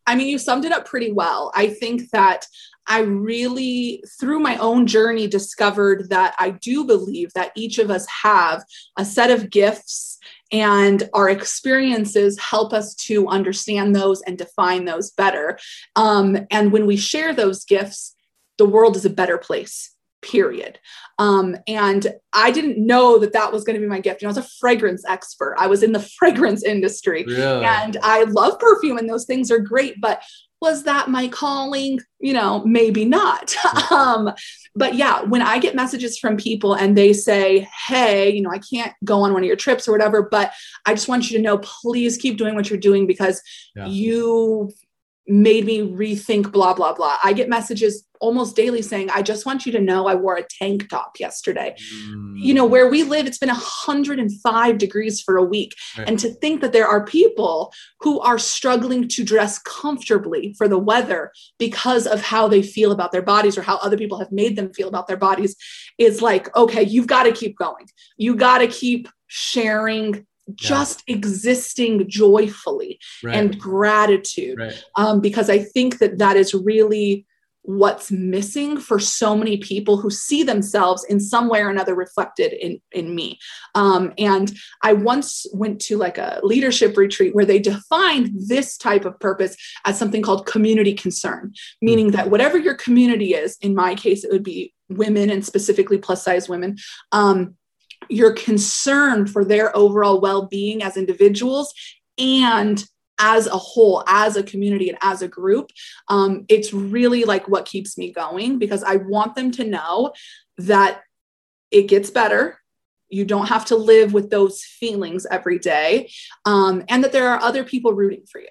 I 0.07 0.17
mean, 0.17 0.29
you 0.29 0.39
summed 0.39 0.65
it 0.65 0.73
up 0.73 0.87
pretty 0.87 1.13
well. 1.13 1.53
I 1.55 1.69
think 1.69 2.11
that 2.11 2.47
I 2.87 3.01
really, 3.01 4.03
through 4.19 4.41
my 4.41 4.57
own 4.57 4.87
journey, 4.87 5.29
discovered 5.29 6.11
that 6.11 6.35
I 6.39 6.51
do 6.51 6.85
believe 6.85 7.33
that 7.35 7.53
each 7.55 7.79
of 7.79 7.91
us 7.91 8.07
have 8.23 8.65
a 8.97 9.05
set 9.05 9.31
of 9.31 9.51
gifts 9.51 10.19
and 10.51 11.09
our 11.15 11.29
experiences 11.29 12.39
help 12.39 12.73
us 12.73 12.95
to 12.97 13.29
understand 13.29 13.95
those 13.95 14.21
and 14.23 14.37
define 14.37 14.87
those 14.87 15.13
better. 15.13 15.59
Um, 15.95 16.37
and 16.51 16.73
when 16.73 16.87
we 16.87 16.97
share 16.97 17.33
those 17.33 17.65
gifts, 17.65 18.17
the 18.59 18.67
world 18.67 18.97
is 18.97 19.05
a 19.05 19.11
better 19.11 19.39
place 19.39 19.95
period. 20.23 20.79
Um, 21.19 21.57
and 21.67 22.07
I 22.33 22.51
didn't 22.51 22.85
know 22.85 23.19
that 23.19 23.33
that 23.33 23.53
was 23.53 23.65
going 23.65 23.75
to 23.75 23.81
be 23.81 23.87
my 23.89 24.01
gift. 24.01 24.23
You 24.23 24.27
know, 24.27 24.31
I 24.35 24.37
was 24.37 24.45
a 24.47 24.49
fragrance 24.59 25.05
expert. 25.09 25.55
I 25.59 25.67
was 25.67 25.83
in 25.83 25.93
the 25.93 26.01
fragrance 26.19 26.65
industry 26.65 27.25
Really? 27.27 27.65
and 27.65 27.97
I 28.03 28.25
love 28.25 28.59
perfume 28.59 28.99
and 28.99 29.09
those 29.09 29.27
things 29.27 29.51
are 29.51 29.59
great, 29.59 30.01
but 30.01 30.23
was 30.63 30.83
that 30.83 31.09
my 31.09 31.27
calling? 31.29 32.01
You 32.19 32.35
know, 32.35 32.63
maybe 32.67 33.07
not. 33.07 33.55
um, 33.91 34.31
but 34.77 34.95
yeah, 34.95 35.23
when 35.23 35.41
I 35.41 35.59
get 35.59 35.75
messages 35.75 36.19
from 36.19 36.37
people 36.37 36.75
and 36.75 36.97
they 36.97 37.15
say, 37.15 37.67
Hey, 37.87 38.31
you 38.31 38.43
know, 38.43 38.51
I 38.51 38.59
can't 38.59 38.93
go 39.03 39.23
on 39.23 39.33
one 39.33 39.43
of 39.43 39.47
your 39.47 39.57
trips 39.57 39.89
or 39.89 39.93
whatever, 39.93 40.23
but 40.23 40.53
I 40.85 40.93
just 40.93 41.09
want 41.09 41.31
you 41.31 41.39
to 41.39 41.43
know, 41.43 41.57
please 41.59 42.19
keep 42.19 42.37
doing 42.37 42.55
what 42.55 42.69
you're 42.69 42.79
doing 42.79 43.07
because 43.07 43.41
Yeah. 43.75 43.87
you 43.87 44.71
made 45.31 45.65
me 45.65 45.79
rethink 45.81 46.51
blah 46.51 46.75
blah 46.75 46.93
blah 46.93 47.17
i 47.23 47.33
get 47.33 47.49
messages 47.49 48.05
almost 48.21 48.57
daily 48.57 48.83
saying 48.83 49.09
i 49.11 49.23
just 49.23 49.47
want 49.47 49.65
you 49.65 49.71
to 49.73 49.81
know 49.81 50.07
i 50.09 50.15
wore 50.15 50.37
a 50.37 50.43
tank 50.59 50.89
top 50.89 51.19
yesterday 51.21 51.75
Mm. 52.05 52.33
you 52.37 52.53
know 52.53 52.67
where 52.67 52.89
we 52.91 53.03
live 53.05 53.27
it's 53.27 53.39
been 53.39 53.49
105 53.49 54.79
degrees 54.79 55.21
for 55.21 55.37
a 55.37 55.45
week 55.45 55.75
Right. 55.97 56.09
and 56.09 56.19
to 56.19 56.29
think 56.35 56.61
that 56.63 56.73
there 56.73 56.87
are 56.87 57.05
people 57.05 57.73
who 58.01 58.19
are 58.21 58.39
struggling 58.39 59.07
to 59.09 59.25
dress 59.25 59.59
comfortably 59.61 60.55
for 60.59 60.67
the 60.69 60.79
weather 60.79 61.31
because 61.59 62.07
of 62.07 62.21
how 62.23 62.49
they 62.49 62.63
feel 62.63 62.91
about 62.93 63.13
their 63.13 63.23
bodies 63.23 63.57
or 63.57 63.63
how 63.63 63.77
other 63.79 63.97
people 63.97 64.19
have 64.19 64.33
made 64.33 64.57
them 64.57 64.73
feel 64.75 64.89
about 64.89 65.07
their 65.07 65.17
bodies 65.17 65.55
is 65.99 66.21
like 66.21 66.55
okay 66.57 66.83
you've 66.83 67.07
got 67.07 67.23
to 67.23 67.33
keep 67.33 67.57
going 67.57 67.87
you 68.17 68.35
got 68.35 68.59
to 68.59 68.67
keep 68.67 69.09
sharing 69.29 70.27
just 70.55 71.03
existing 71.07 72.09
joyfully 72.09 72.99
right. 73.23 73.37
and 73.37 73.59
gratitude 73.59 74.59
right. 74.59 74.85
um, 74.97 75.21
because 75.21 75.51
I 75.51 75.59
think 75.59 75.99
that 75.99 76.19
that 76.19 76.37
is 76.37 76.55
really 76.55 77.27
what's 77.63 78.11
missing 78.11 78.79
for 78.79 78.99
so 78.99 79.37
many 79.37 79.59
people 79.59 79.99
who 79.99 80.11
see 80.11 80.43
themselves 80.43 81.05
in 81.05 81.21
some 81.21 81.49
way 81.49 81.61
or 81.61 81.69
another 81.69 81.95
reflected 81.95 82.53
in 82.53 82.81
in 82.93 83.15
me. 83.15 83.39
Um, 83.75 84.13
and 84.19 84.53
I 84.83 84.95
once 84.95 85.47
went 85.53 85.81
to 85.83 85.97
like 85.97 86.19
a 86.19 86.41
leadership 86.43 86.97
retreat 86.97 87.35
where 87.35 87.45
they 87.45 87.59
defined 87.59 88.33
this 88.35 88.77
type 88.77 89.05
of 89.05 89.19
purpose 89.21 89.57
as 89.85 89.99
something 89.99 90.23
called 90.23 90.47
community 90.47 90.95
concern, 90.95 91.53
meaning 91.83 92.13
that 92.13 92.31
whatever 92.31 92.59
your 92.59 92.75
community 92.75 93.35
is, 93.35 93.59
in 93.61 93.75
my 93.75 93.95
case, 93.95 94.25
it 94.25 94.33
would 94.33 94.45
be 94.45 94.73
women 94.89 95.31
and 95.31 95.45
specifically 95.45 95.99
plus 95.99 96.25
size 96.25 96.49
women. 96.49 96.77
Um, 97.13 97.57
you're 98.11 98.33
concerned 98.33 99.31
for 99.31 99.45
their 99.45 99.75
overall 99.77 100.21
well-being 100.21 100.83
as 100.83 100.97
individuals 100.97 101.73
and 102.19 102.85
as 103.19 103.47
a 103.47 103.57
whole 103.57 104.03
as 104.07 104.37
a 104.37 104.43
community 104.43 104.89
and 104.89 104.99
as 105.03 105.23
a 105.23 105.29
group 105.29 105.71
um, 106.09 106.45
it's 106.49 106.73
really 106.73 107.25
like 107.25 107.49
what 107.49 107.67
keeps 107.67 107.97
me 107.99 108.13
going 108.13 108.59
because 108.59 108.83
i 108.83 108.97
want 108.97 109.35
them 109.35 109.51
to 109.51 109.65
know 109.65 110.13
that 110.59 111.03
it 111.71 111.89
gets 111.89 112.11
better 112.11 112.59
you 113.13 113.25
don't 113.25 113.49
have 113.49 113.65
to 113.65 113.77
live 113.77 114.13
with 114.13 114.31
those 114.31 114.63
feelings 114.63 115.27
every 115.31 115.59
day 115.59 116.11
um, 116.45 116.85
and 116.89 117.03
that 117.05 117.13
there 117.13 117.29
are 117.29 117.41
other 117.41 117.65
people 117.65 117.93
rooting 117.93 118.25
for 118.31 118.41
you 118.41 118.49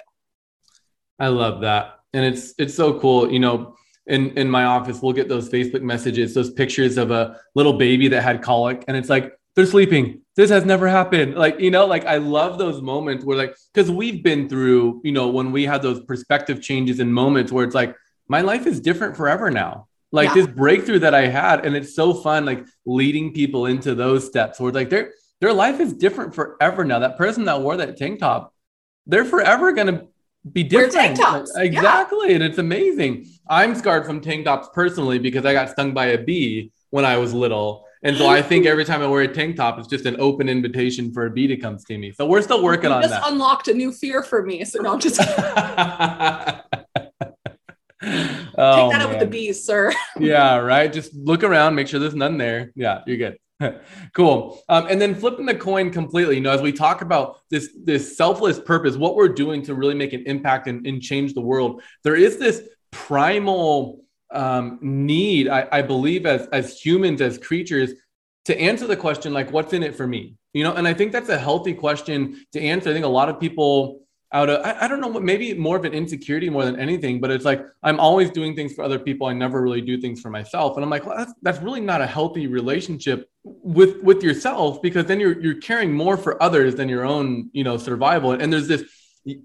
I 1.20 1.28
love 1.28 1.62
that. 1.62 2.00
And 2.13 2.25
it's 2.25 2.54
it's 2.58 2.74
so 2.74 3.00
cool. 3.00 3.32
You 3.32 3.39
know, 3.39 3.75
in 4.08 4.32
in 4.38 4.50
my 4.50 4.63
office, 4.63 5.01
we'll 5.01 5.13
get 5.13 5.28
those 5.28 5.50
Facebook 5.50 5.82
messages, 5.82 6.34
those 6.34 6.50
pictures 6.50 6.98
of 6.98 7.12
a 7.12 7.39
little 7.56 7.74
baby 7.74 8.08
that 8.08 8.24
had 8.24 8.42
colic, 8.42 8.84
and 8.88 8.98
it's 8.98 9.10
like 9.10 9.34
they're 9.56 9.65
sleeping. 9.65 10.22
This 10.36 10.50
has 10.50 10.63
never 10.65 10.88
happened. 10.88 11.36
Like, 11.36 11.60
you 11.60 11.70
know, 11.72 11.86
like 11.86 12.06
I 12.06 12.18
love 12.18 12.58
those 12.58 12.82
moments 12.82 13.25
where 13.25 13.38
like 13.38 13.56
because 13.74 13.91
we've 13.91 14.24
been 14.24 14.48
through, 14.48 15.01
you 15.03 15.12
know, 15.12 15.27
when 15.29 15.51
we 15.51 15.65
had 15.65 15.82
those 15.82 16.00
perspective 16.06 16.62
changes 16.62 17.00
and 17.00 17.13
moments 17.13 17.51
where 17.51 17.65
it's 17.65 17.75
like, 17.75 17.96
my 18.27 18.41
life 18.41 18.65
is 18.68 18.79
different 18.79 19.18
forever 19.18 19.50
now. 19.51 19.88
Like 20.12 20.29
Yeah. 20.29 20.34
this 20.36 20.48
breakthrough 20.48 21.00
that 21.00 21.13
I 21.13 21.27
had. 21.27 21.65
And 21.65 21.75
it's 21.75 21.94
so 21.96 22.13
fun, 22.13 22.46
like 22.46 22.65
leading 22.86 23.34
people 23.34 23.65
into 23.65 23.96
those 23.96 24.25
steps 24.25 24.60
where 24.60 24.70
it's 24.70 24.75
like 24.75 24.89
their 24.89 25.12
their 25.41 25.53
life 25.53 25.79
is 25.79 25.94
different 25.94 26.36
forever 26.36 26.84
now. 26.86 27.00
That 27.00 27.18
person 27.18 27.46
that 27.46 27.62
wore 27.62 27.77
that 27.77 27.98
tank 27.98 28.20
top, 28.20 28.53
they're 29.08 29.25
forever 29.25 29.72
gonna 29.74 30.03
be 30.51 30.63
different. 30.63 30.94
tank 30.94 31.18
tops. 31.20 31.51
Like, 31.56 31.72
Yeah. 31.74 31.79
exactly. 31.79 32.34
And 32.34 32.44
it's 32.44 32.58
amazing. 32.60 33.25
I'm 33.50 33.75
scarred 33.75 34.06
from 34.06 34.22
tank 34.22 34.46
tops 34.46 34.70
personally 34.74 35.20
because 35.20 35.46
I 35.46 35.53
got 35.53 35.70
stung 35.70 35.94
by 35.94 36.08
a 36.08 36.18
bee 36.18 36.72
when 36.91 37.03
I 37.03 37.18
was 37.18 37.34
little. 37.34 37.86
And 38.01 38.15
so 38.15 38.27
I 38.27 38.41
think 38.41 38.65
every 38.65 38.86
time 38.86 39.01
I 39.01 39.08
wear 39.08 39.24
a 39.24 39.27
tank 39.27 39.58
top, 39.58 39.77
it's 39.77 39.88
just 39.88 40.06
an 40.06 40.15
open 40.20 40.48
invitation 40.48 41.12
for 41.12 41.25
a 41.25 41.29
bee 41.29 41.48
to 41.48 41.58
come 41.58 41.77
see 41.77 41.98
me. 41.98 42.13
So 42.13 42.25
we're 42.25 42.41
still 42.41 42.63
working 42.63 42.89
you 42.89 42.96
on 42.96 43.01
just 43.01 43.13
that. 43.13 43.29
unlocked 43.29 43.68
a 43.68 43.74
new 43.74 43.91
fear 43.91 44.24
for 44.24 44.44
me 44.44 44.63
so 44.63 44.79
no 44.79 44.98
just 44.98 45.20
take 45.20 45.27
oh, 48.58 48.89
that 48.89 49.01
up 49.01 49.10
with 49.10 49.20
the 49.20 49.27
bees 49.29 49.63
sir 49.63 49.91
yeah, 50.20 50.58
right. 50.58 50.91
Just 50.91 51.13
look 51.13 51.44
around, 51.44 51.75
make 51.75 51.88
sure 51.88 52.00
there's 52.00 52.15
none 52.15 52.38
there. 52.38 52.72
Yeah, 52.75 53.01
you're 53.06 53.18
good. 53.18 53.38
cool. 54.13 54.62
Um, 54.70 54.88
and 54.88 55.01
then 55.01 55.13
flipping 55.13 55.46
the 55.46 55.56
coin 55.56 55.91
completely, 55.91 56.36
you 56.36 56.41
know, 56.41 56.51
as 56.51 56.62
we 56.62 56.72
talk 56.72 57.01
about 57.01 57.39
this 57.50 57.70
this 57.84 58.15
selfless 58.15 58.60
purpose, 58.60 58.96
what 58.96 59.15
we're 59.15 59.27
doing 59.27 59.62
to 59.63 59.75
really 59.75 59.96
make 59.96 60.13
an 60.13 60.24
impact 60.25 60.68
and, 60.68 60.88
and 60.88 61.01
change 61.01 61.34
the 61.34 61.41
world, 61.41 61.82
there 62.03 62.15
is 62.15 62.38
this 62.38 62.62
primal 62.91 64.03
um, 64.31 64.79
need, 64.81 65.48
I, 65.48 65.67
I 65.71 65.81
believe, 65.81 66.25
as 66.25 66.48
as 66.48 66.79
humans, 66.79 67.21
as 67.21 67.38
creatures, 67.38 67.91
to 68.45 68.59
answer 68.59 68.88
the 68.88 68.98
question 68.98 69.33
like, 69.33 69.51
what's 69.51 69.74
in 69.74 69.83
it 69.83 69.95
for 69.95 70.07
me? 70.07 70.36
You 70.53 70.63
know, 70.63 70.74
and 70.74 70.88
I 70.88 70.93
think 70.93 71.12
that's 71.12 71.29
a 71.29 71.38
healthy 71.38 71.74
question 71.74 72.45
to 72.53 72.62
answer. 72.62 72.89
I 72.89 72.93
think 72.93 73.05
a 73.05 73.09
lot 73.09 73.29
of 73.29 73.39
people 73.39 74.01
out 74.31 74.50
of 74.50 74.63
I, 74.63 74.86
I 74.86 74.88
don't 74.88 75.01
know 75.01 75.07
what 75.07 75.24
maybe 75.24 75.53
more 75.53 75.75
of 75.75 75.86
an 75.86 75.93
insecurity 75.93 76.50
more 76.50 76.63
than 76.63 76.79
anything 76.79 77.19
but 77.19 77.31
it's 77.31 77.45
like 77.45 77.65
i'm 77.81 78.00
always 78.00 78.29
doing 78.29 78.55
things 78.55 78.74
for 78.74 78.83
other 78.83 79.00
people 79.00 79.27
i 79.27 79.33
never 79.33 79.62
really 79.62 79.81
do 79.81 80.00
things 80.00 80.21
for 80.21 80.29
myself 80.29 80.77
and 80.77 80.83
i'm 80.83 80.89
like 80.89 81.05
well, 81.05 81.17
that's, 81.17 81.33
that's 81.41 81.59
really 81.62 81.81
not 81.81 82.01
a 82.01 82.05
healthy 82.05 82.48
relationship 82.48 83.29
with 83.43 83.98
with 84.03 84.21
yourself 84.21 84.81
because 84.81 85.05
then 85.05 85.19
you're 85.19 85.39
you're 85.41 85.59
caring 85.59 85.91
more 85.91 86.15
for 86.15 86.41
others 86.41 86.75
than 86.75 86.88
your 86.88 87.05
own 87.05 87.50
you 87.53 87.63
know 87.63 87.77
survival 87.77 88.31
and 88.31 88.53
there's 88.53 88.67
this 88.67 88.83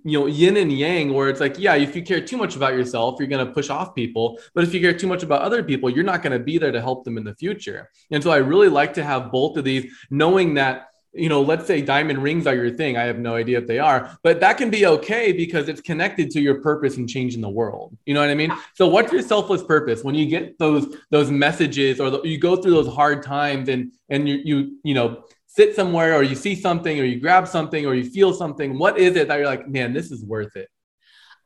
you 0.04 0.18
know 0.18 0.26
yin 0.26 0.56
and 0.56 0.72
yang 0.72 1.12
where 1.12 1.28
it's 1.28 1.40
like 1.40 1.58
yeah 1.58 1.74
if 1.74 1.94
you 1.96 2.02
care 2.02 2.20
too 2.20 2.36
much 2.36 2.56
about 2.56 2.72
yourself 2.72 3.16
you're 3.18 3.28
going 3.28 3.44
to 3.44 3.52
push 3.52 3.70
off 3.70 3.94
people 3.94 4.38
but 4.54 4.64
if 4.64 4.72
you 4.72 4.80
care 4.80 4.96
too 4.96 5.06
much 5.06 5.22
about 5.22 5.42
other 5.42 5.62
people 5.62 5.90
you're 5.90 6.04
not 6.04 6.22
going 6.22 6.32
to 6.32 6.44
be 6.44 6.58
there 6.58 6.72
to 6.72 6.80
help 6.80 7.04
them 7.04 7.16
in 7.16 7.24
the 7.24 7.34
future 7.34 7.90
and 8.10 8.22
so 8.22 8.30
i 8.30 8.36
really 8.36 8.68
like 8.68 8.94
to 8.94 9.04
have 9.04 9.30
both 9.30 9.56
of 9.56 9.64
these 9.64 9.92
knowing 10.10 10.54
that 10.54 10.88
you 11.14 11.28
know, 11.28 11.40
let's 11.40 11.66
say 11.66 11.80
diamond 11.80 12.22
rings 12.22 12.46
are 12.46 12.54
your 12.54 12.70
thing. 12.70 12.96
I 12.96 13.04
have 13.04 13.18
no 13.18 13.36
idea 13.36 13.58
if 13.58 13.66
they 13.66 13.78
are, 13.78 14.18
but 14.22 14.40
that 14.40 14.58
can 14.58 14.68
be 14.68 14.84
okay 14.86 15.32
because 15.32 15.68
it's 15.68 15.80
connected 15.80 16.30
to 16.32 16.40
your 16.40 16.60
purpose 16.60 16.96
and 16.96 17.08
changing 17.08 17.40
the 17.40 17.48
world. 17.48 17.96
You 18.04 18.14
know 18.14 18.20
what 18.20 18.30
I 18.30 18.34
mean? 18.34 18.52
So 18.74 18.88
what's 18.88 19.12
your 19.12 19.22
selfless 19.22 19.62
purpose 19.62 20.02
when 20.02 20.14
you 20.14 20.26
get 20.26 20.58
those 20.58 20.96
those 21.10 21.30
messages 21.30 22.00
or 22.00 22.10
the, 22.10 22.22
you 22.22 22.38
go 22.38 22.56
through 22.56 22.72
those 22.72 22.92
hard 22.92 23.22
times 23.22 23.68
and 23.68 23.92
and 24.08 24.28
you 24.28 24.40
you 24.44 24.78
you 24.82 24.94
know 24.94 25.24
sit 25.54 25.76
somewhere 25.76 26.14
or 26.14 26.22
you 26.22 26.34
see 26.34 26.54
something 26.54 26.98
or 26.98 27.04
you 27.04 27.20
grab 27.20 27.46
something 27.46 27.86
or 27.86 27.94
you 27.94 28.04
feel 28.10 28.32
something. 28.32 28.78
What 28.78 28.98
is 28.98 29.16
it 29.16 29.28
that 29.28 29.36
you're 29.36 29.46
like, 29.46 29.68
man, 29.68 29.92
this 29.92 30.10
is 30.10 30.24
worth 30.24 30.56
it? 30.56 30.68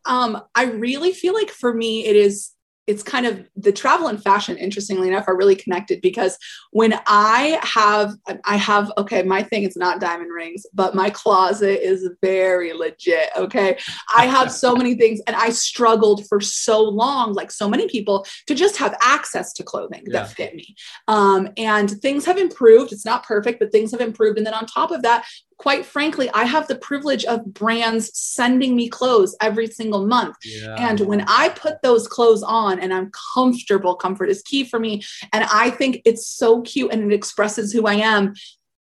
um, 0.08 0.40
I 0.54 0.64
really 0.64 1.12
feel 1.12 1.34
like 1.34 1.50
for 1.50 1.72
me, 1.72 2.06
it 2.06 2.16
is, 2.16 2.52
it's 2.88 3.02
kind 3.02 3.26
of 3.26 3.46
the 3.54 3.70
travel 3.70 4.08
and 4.08 4.20
fashion, 4.20 4.56
interestingly 4.56 5.08
enough, 5.08 5.28
are 5.28 5.36
really 5.36 5.54
connected 5.54 6.00
because 6.00 6.38
when 6.72 6.98
I 7.06 7.60
have, 7.62 8.14
I 8.46 8.56
have, 8.56 8.90
okay, 8.96 9.22
my 9.22 9.42
thing 9.42 9.64
is 9.64 9.76
not 9.76 10.00
diamond 10.00 10.32
rings, 10.32 10.64
but 10.72 10.94
my 10.94 11.10
closet 11.10 11.86
is 11.86 12.08
very 12.22 12.72
legit. 12.72 13.28
Okay. 13.36 13.76
I 14.16 14.24
have 14.24 14.50
so 14.50 14.74
many 14.74 14.94
things 14.94 15.20
and 15.26 15.36
I 15.36 15.50
struggled 15.50 16.26
for 16.28 16.40
so 16.40 16.82
long, 16.82 17.34
like 17.34 17.50
so 17.50 17.68
many 17.68 17.88
people, 17.88 18.26
to 18.46 18.54
just 18.54 18.78
have 18.78 18.96
access 19.02 19.52
to 19.52 19.62
clothing 19.62 20.04
Yeah. 20.06 20.22
that 20.22 20.30
fit 20.30 20.54
me. 20.54 20.74
Um, 21.08 21.50
and 21.58 21.90
things 22.00 22.24
have 22.24 22.38
improved. 22.38 22.92
It's 22.92 23.04
not 23.04 23.22
perfect, 23.22 23.60
but 23.60 23.70
things 23.70 23.90
have 23.90 24.00
improved. 24.00 24.38
And 24.38 24.46
then 24.46 24.54
on 24.54 24.64
top 24.64 24.90
of 24.90 25.02
that, 25.02 25.26
quite 25.58 25.84
frankly, 25.84 26.30
I 26.30 26.44
have 26.44 26.68
the 26.68 26.76
privilege 26.76 27.24
of 27.24 27.52
brands 27.52 28.16
sending 28.16 28.76
me 28.76 28.88
clothes 28.88 29.36
every 29.40 29.66
single 29.66 30.06
month. 30.06 30.36
Yeah. 30.44 30.76
And 30.78 31.00
when 31.00 31.22
I 31.22 31.50
put 31.50 31.82
those 31.82 32.06
clothes 32.06 32.42
on 32.42 32.78
and 32.78 32.94
I'm 32.94 33.10
comfortable, 33.34 33.96
comfort 33.96 34.30
is 34.30 34.40
key 34.42 34.64
for 34.64 34.78
me. 34.78 35.02
And 35.32 35.44
I 35.52 35.70
think 35.70 36.00
it's 36.04 36.26
so 36.26 36.62
cute 36.62 36.92
and 36.92 37.12
it 37.12 37.14
expresses 37.14 37.72
who 37.72 37.86
I 37.86 37.94
am. 37.94 38.34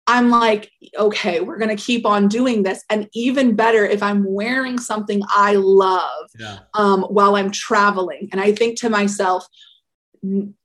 I'm 0.08 0.30
like, 0.30 0.72
okay, 0.98 1.42
we're 1.42 1.58
going 1.58 1.76
to 1.76 1.82
keep 1.82 2.06
on 2.06 2.28
doing 2.28 2.64
this. 2.64 2.84
And 2.90 3.08
even 3.14 3.56
better 3.56 3.86
if 3.86 4.02
I'm 4.02 4.26
wearing 4.26 4.80
something 4.80 5.22
I 5.30 5.56
love 5.56 6.30
yeah. 6.40 6.60
um, 6.74 7.04
while 7.04 7.36
I'm 7.36 7.52
traveling. 7.52 8.30
And 8.32 8.42
I 8.42 8.54
think 8.54 8.80
to 8.80 8.90
myself, 8.90 9.46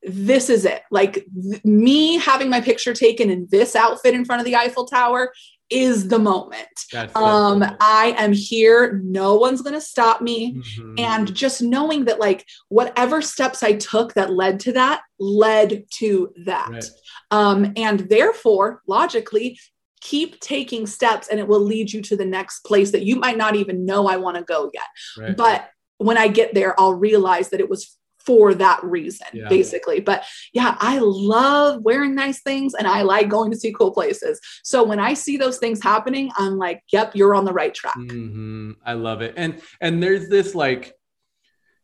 this 0.02 0.50
is 0.50 0.64
it. 0.64 0.82
Like 0.90 1.14
th- 1.14 1.64
me 1.64 2.18
having 2.18 2.50
my 2.50 2.60
picture 2.60 2.92
taken 2.92 3.30
in 3.30 3.46
this 3.50 3.74
outfit 3.74 4.14
in 4.14 4.24
front 4.24 4.40
of 4.40 4.46
the 4.46 4.56
Eiffel 4.56 4.86
Tower 4.86 5.32
is 5.70 6.08
the 6.08 6.18
moment. 6.18 6.68
Um. 7.16 7.76
I 7.80 8.14
am 8.18 8.32
here. 8.32 9.00
No 9.04 9.34
one's 9.36 9.62
going 9.62 9.74
to 9.74 9.80
stop 9.80 10.20
me 10.22 10.54
Mhm. 10.78 10.94
and 11.00 11.34
just 11.34 11.60
knowing 11.60 12.04
that 12.04 12.20
like 12.20 12.46
whatever 12.68 13.20
steps 13.20 13.62
i 13.62 13.72
took 13.72 14.14
that 14.14 14.32
led 14.32 14.60
to 14.60 14.72
that 14.72 15.02
led 15.18 15.84
to 15.98 16.32
that 16.44 16.68
Right. 16.70 16.84
um, 17.32 17.72
and 17.76 18.00
therefore 18.08 18.82
logically 18.86 19.58
keep 20.00 20.38
taking 20.40 20.86
steps 20.86 21.26
and 21.28 21.40
it 21.40 21.48
will 21.48 21.60
lead 21.60 21.92
you 21.92 22.00
to 22.02 22.16
the 22.16 22.24
next 22.24 22.60
place 22.60 22.92
that 22.92 23.02
you 23.02 23.16
might 23.16 23.36
not 23.36 23.56
even 23.56 23.84
know 23.84 24.06
i 24.06 24.16
want 24.16 24.36
to 24.36 24.44
go 24.44 24.70
yet 24.72 24.84
Right. 25.18 25.36
but 25.36 25.68
when 25.98 26.16
i 26.18 26.28
get 26.28 26.54
there 26.54 26.78
i'll 26.78 26.94
realize 26.94 27.48
that 27.50 27.60
it 27.60 27.68
was 27.68 27.96
for 28.26 28.54
that 28.54 28.82
reason, 28.82 29.26
Yeah. 29.32 29.48
basically. 29.48 30.00
But 30.00 30.24
yeah, 30.52 30.76
I 30.80 30.98
love 30.98 31.82
wearing 31.82 32.14
nice 32.14 32.42
things 32.42 32.74
and 32.74 32.86
I 32.86 33.02
like 33.02 33.28
going 33.28 33.50
to 33.52 33.56
see 33.56 33.72
cool 33.72 33.92
places. 33.92 34.40
So 34.64 34.82
when 34.82 34.98
I 34.98 35.14
see 35.14 35.36
those 35.36 35.58
things 35.58 35.82
happening, 35.82 36.30
I'm 36.36 36.58
like, 36.58 36.82
yep, 36.92 37.14
you're 37.14 37.34
on 37.34 37.44
the 37.44 37.52
right 37.52 37.72
track. 37.72 37.94
hmm 37.94 38.72
I 38.84 38.94
love 38.94 39.22
it. 39.22 39.34
And 39.36 39.60
and 39.80 40.02
there's 40.02 40.28
this 40.28 40.54
like 40.54 40.92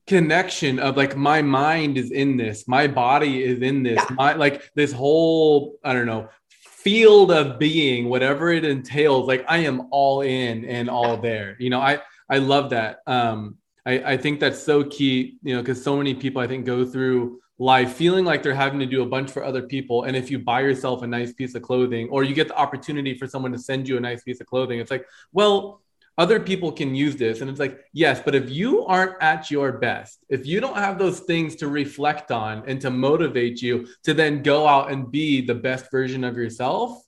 connection 0.07 0.79
of 0.81 0.97
like 0.97 1.17
my 1.17 1.43
mind 1.43 1.97
is 1.97 2.11
in 2.11 2.37
this, 2.37 2.67
my 2.67 2.89
body 2.89 3.43
is 3.45 3.61
in 3.63 3.83
this, 3.83 3.97
Yeah. 3.97 4.15
my 4.17 4.33
like 4.35 4.63
this 4.75 4.93
whole 4.93 5.79
I 5.85 5.93
don't 5.93 6.07
know 6.07 6.29
field 6.49 7.31
of 7.31 7.61
being, 7.61 8.09
whatever 8.09 8.51
it 8.51 8.65
entails. 8.65 9.29
Like 9.29 9.45
I 9.49 9.59
am 9.59 9.87
all 9.93 10.23
in 10.23 10.65
and 10.65 10.91
all 10.91 11.17
there. 11.19 11.57
You 11.61 11.71
know, 11.71 11.81
I 11.81 12.01
I 12.29 12.39
love 12.39 12.71
that. 12.71 12.99
Um, 13.07 13.59
I 13.87 14.13
I 14.13 14.17
think 14.17 14.41
that's 14.41 14.63
so 14.63 14.85
key. 14.85 15.39
You 15.43 15.57
know, 15.57 15.63
because 15.63 15.83
so 15.83 15.97
many 15.97 16.15
people 16.15 16.41
I 16.41 16.47
think 16.47 16.67
go 16.67 16.85
through 16.85 17.43
life 17.59 17.93
feeling 17.95 18.25
like 18.25 18.43
they're 18.43 18.55
having 18.55 18.81
to 18.81 18.87
do 18.87 19.03
a 19.03 19.07
bunch 19.07 19.31
for 19.31 19.45
other 19.45 19.63
people 19.63 20.03
and 20.05 20.17
if 20.17 20.31
you 20.33 20.39
buy 20.39 20.61
yourself 20.61 21.03
a 21.03 21.07
nice 21.07 21.33
piece 21.33 21.55
of 21.55 21.63
clothing 21.63 22.09
or 22.09 22.25
you 22.25 22.35
get 22.35 22.49
the 22.49 22.57
opportunity 22.57 23.17
for 23.17 23.29
someone 23.29 23.53
to 23.53 23.59
send 23.59 23.87
you 23.87 23.97
a 23.97 24.01
nice 24.01 24.23
piece 24.25 24.41
of 24.41 24.47
clothing 24.49 24.81
it's 24.81 24.91
like 24.91 25.07
well 25.33 25.81
other 26.19 26.41
people 26.41 26.73
can 26.73 26.95
use 26.95 27.15
this 27.15 27.41
and 27.41 27.49
it's 27.49 27.61
like 27.61 27.79
yes 27.93 28.21
but 28.25 28.35
if 28.35 28.51
you 28.51 28.85
aren't 28.87 29.15
at 29.23 29.51
your 29.51 29.73
best 29.73 30.25
if 30.29 30.45
you 30.47 30.61
don't 30.61 30.77
have 30.77 30.99
those 30.99 31.21
things 31.21 31.55
to 31.55 31.69
reflect 31.69 32.33
on 32.33 32.65
and 32.67 32.81
to 32.81 32.91
motivate 32.91 33.63
you 33.63 33.87
to 34.03 34.13
then 34.13 34.43
go 34.43 34.67
out 34.67 34.91
and 34.91 35.13
be 35.13 35.41
the 35.41 35.55
best 35.55 35.91
version 35.91 36.25
of 36.25 36.37
yourself 36.37 37.01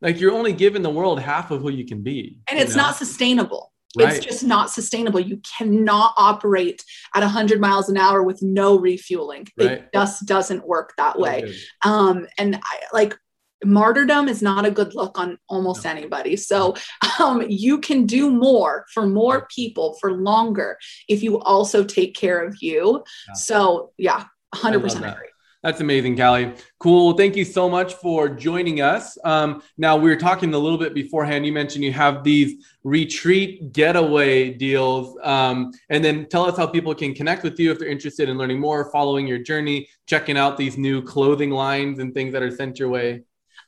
like 0.00 0.18
you're 0.18 0.32
only 0.32 0.52
giving 0.52 0.82
the 0.82 0.90
world 0.90 1.20
half 1.20 1.50
of 1.52 1.60
who 1.60 1.70
you 1.70 1.86
can 1.86 2.02
be 2.02 2.40
And 2.50 2.58
it's 2.58 2.74
know? 2.74 2.82
not 2.82 2.96
sustainable. 2.96 3.73
Right. 3.98 4.14
It's 4.16 4.24
just 4.24 4.44
not 4.44 4.70
sustainable. 4.70 5.20
You 5.20 5.40
cannot 5.58 6.14
operate 6.16 6.84
at 7.14 7.20
100 7.20 7.60
miles 7.60 7.88
an 7.88 7.96
hour 7.96 8.22
with 8.22 8.42
no 8.42 8.78
refueling. 8.78 9.46
Right. 9.58 9.70
It 9.72 9.90
just 9.94 10.26
doesn't 10.26 10.66
work 10.66 10.94
that 10.96 11.18
way. 11.18 11.44
Okay. 11.44 11.54
um 11.84 12.26
and 12.38 12.56
I, 12.56 12.80
like 12.92 13.16
martyrdom 13.64 14.28
is 14.28 14.42
not 14.42 14.66
a 14.66 14.70
good 14.70 14.94
look 14.94 15.18
on 15.18 15.38
almost 15.48 15.86
anybody 15.86 16.36
so 16.36 16.74
um 17.18 17.42
you 17.48 17.78
can 17.78 18.04
do 18.04 18.28
more 18.30 18.84
for 18.92 19.06
more 19.06 19.46
people 19.54 19.96
for 20.00 20.12
longer 20.12 20.76
if 21.08 21.22
you 21.22 21.40
also 21.40 21.82
take 21.82 22.14
care 22.14 22.44
of 22.44 22.54
you 22.60 23.02
Yeah. 23.28 23.34
so 23.34 23.92
yeah 23.96 24.24
100% 24.54 24.82
love 24.82 25.00
that. 25.00 25.14
agree 25.16 25.28
That's 25.64 25.80
amazing, 25.80 26.18
Callie. 26.18 26.52
Cool. 26.78 27.14
Thank 27.14 27.36
you 27.36 27.44
so 27.46 27.70
much 27.70 27.94
for 27.94 28.28
joining 28.28 28.82
us. 28.82 29.16
Um, 29.24 29.62
now, 29.78 29.96
we 29.96 30.10
were 30.10 30.16
talking 30.16 30.52
a 30.52 30.58
little 30.58 30.76
bit 30.76 30.92
beforehand. 30.92 31.46
You 31.46 31.54
mentioned 31.54 31.82
you 31.82 31.92
have 31.94 32.22
these 32.22 32.62
retreat 32.84 33.72
getaway 33.72 34.50
deals. 34.50 35.16
Um, 35.22 35.72
and 35.88 36.04
then 36.04 36.26
tell 36.28 36.44
us 36.44 36.58
how 36.58 36.66
people 36.66 36.94
can 36.94 37.14
connect 37.14 37.44
with 37.44 37.58
you 37.58 37.72
if 37.72 37.78
they're 37.78 37.88
interested 37.88 38.28
in 38.28 38.36
learning 38.36 38.60
more, 38.60 38.90
following 38.92 39.26
your 39.26 39.38
journey, 39.38 39.88
checking 40.06 40.36
out 40.36 40.58
these 40.58 40.76
new 40.76 41.00
clothing 41.00 41.50
lines 41.50 41.98
and 41.98 42.12
things 42.12 42.34
that 42.34 42.42
are 42.42 42.54
sent 42.54 42.78
your 42.78 42.90
way. 42.90 43.22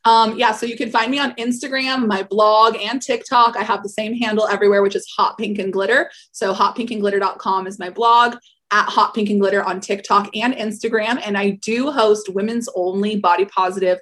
Um, 0.05 0.39
yeah, 0.39 0.53
so 0.53 0.67
you 0.67 0.77
can 0.77 0.91
find 0.91 1.11
me 1.11 1.19
on 1.19 1.35
Instagram, 1.37 2.07
my 2.07 2.25
blog, 2.25 2.77
and 2.77 3.01
TikTok. 3.01 3.57
I 3.57 3.63
have 3.63 3.83
the 3.83 3.89
same 3.89 4.15
handle 4.15 4.47
everywhere, 4.47 4.83
which 4.83 4.95
is 4.95 5.07
Hot 5.17 5.39
Pink 5.39 5.59
and 5.59 5.73
Glitter. 5.73 6.11
So 6.31 6.53
hotpinkandglitter.com 6.53 7.67
is 7.67 7.79
my 7.79 7.89
blog, 7.89 8.37
at 8.71 8.89
Hot 8.89 9.15
Pink 9.15 9.31
and 9.31 9.41
Glitter 9.41 9.63
on 9.63 9.81
TikTok 9.81 10.35
and 10.35 10.55
Instagram. 10.55 11.21
And 11.25 11.37
I 11.39 11.51
do 11.51 11.91
host 11.91 12.29
women's 12.29 12.69
only 12.75 13.17
body 13.17 13.45
positive 13.45 13.99